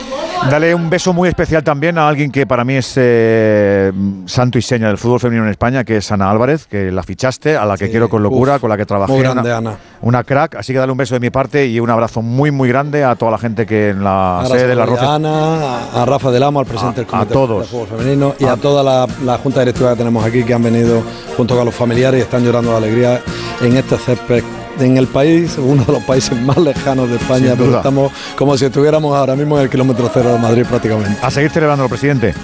Dale 0.50 0.74
un 0.74 0.88
beso 0.88 1.12
muy 1.12 1.28
especial 1.28 1.62
también 1.62 1.98
a 1.98 2.08
alguien 2.08 2.30
que 2.30 2.46
para 2.46 2.64
mí 2.64 2.74
es 2.74 2.94
eh, 2.96 3.92
santo 4.24 4.56
y 4.56 4.62
seña 4.62 4.86
del 4.88 4.96
fútbol 4.96 5.20
femenino 5.20 5.44
en 5.44 5.50
España, 5.50 5.84
que 5.84 5.98
es 5.98 6.10
Ana 6.10 6.30
Álvarez, 6.30 6.66
que 6.66 6.90
la 6.90 7.02
fichaste, 7.02 7.54
a 7.56 7.66
la 7.66 7.76
que 7.76 7.90
quiero 7.90 8.08
con 8.08 8.22
locura, 8.22 8.54
uf, 8.54 8.60
con 8.62 8.70
la 8.70 8.78
que 8.78 8.86
trabajé. 8.86 9.12
muy 9.12 9.20
grande, 9.22 9.42
una, 9.50 9.56
Ana. 9.58 9.76
una 10.00 10.24
crack, 10.24 10.54
así 10.54 10.72
que 10.72 10.78
dale 10.78 10.90
un 10.92 10.96
beso 10.96 11.14
de 11.14 11.20
mi 11.20 11.28
parte 11.28 11.66
y 11.66 11.78
un 11.80 11.90
abrazo 11.90 12.22
muy, 12.22 12.50
muy 12.50 12.68
grande 12.70 13.04
a 13.04 13.14
toda 13.16 13.32
la 13.32 13.38
gente 13.38 13.66
que 13.66 13.90
en 13.90 14.02
la 14.02 14.36
Ahora 14.38 14.48
sede 14.48 14.68
de 14.68 14.74
la 14.74 14.84
a 14.84 14.86
Roces 14.86 15.04
Ana, 15.08 15.54
a, 15.92 16.02
a 16.02 16.06
Rafa 16.06 16.30
del 16.30 16.42
Amo, 16.42 16.60
al 16.60 16.66
presidente 16.66 17.00
A- 17.02 17.04
del 17.04 17.06
Comité 17.10 17.30
a 17.30 17.34
todos. 17.34 17.60
de 17.62 17.66
Fútbol 17.68 17.98
Femenino 17.98 18.34
y 18.38 18.44
a 18.46 18.56
toda 18.56 18.82
la, 18.82 19.06
la 19.24 19.36
Junta 19.38 19.60
Directiva 19.60 19.90
que 19.90 19.96
tenemos 19.96 20.24
aquí 20.24 20.44
que 20.44 20.54
han 20.54 20.62
venido 20.62 21.02
junto 21.36 21.56
con 21.56 21.66
los 21.66 21.74
familiares 21.74 22.20
y 22.20 22.22
están 22.22 22.42
llorando 22.42 22.70
de 22.70 22.76
alegría 22.78 23.20
en 23.60 23.76
este 23.76 23.98
césped. 23.98 24.42
En 24.80 24.96
el 24.96 25.08
país, 25.08 25.56
uno 25.58 25.84
de 25.84 25.92
los 25.92 26.02
países 26.04 26.40
más 26.40 26.56
lejanos 26.56 27.08
de 27.08 27.16
España, 27.16 27.54
pero 27.58 27.76
estamos 27.76 28.12
como 28.36 28.56
si 28.56 28.64
estuviéramos 28.64 29.14
ahora 29.16 29.34
mismo 29.34 29.56
en 29.56 29.64
el 29.64 29.70
kilómetro 29.70 30.08
cero 30.12 30.32
de 30.32 30.38
Madrid 30.38 30.64
prácticamente. 30.68 31.18
A 31.20 31.30
seguir 31.30 31.50
celebrando, 31.50 31.88
presidente. 31.88 32.34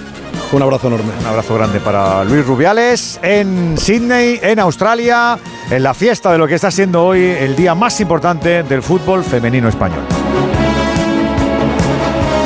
Un 0.51 0.61
abrazo 0.61 0.87
enorme. 0.87 1.11
Un 1.19 1.25
abrazo 1.25 1.55
grande 1.55 1.79
para 1.79 2.23
Luis 2.23 2.45
Rubiales 2.45 3.19
en 3.21 3.77
Sydney, 3.77 4.39
en 4.41 4.59
Australia, 4.59 5.39
en 5.69 5.83
la 5.83 5.93
fiesta 5.93 6.31
de 6.31 6.37
lo 6.37 6.47
que 6.47 6.55
está 6.55 6.71
siendo 6.71 7.03
hoy 7.05 7.23
el 7.23 7.55
día 7.55 7.73
más 7.73 7.99
importante 8.01 8.63
del 8.63 8.83
fútbol 8.83 9.23
femenino 9.23 9.69
español. 9.69 10.03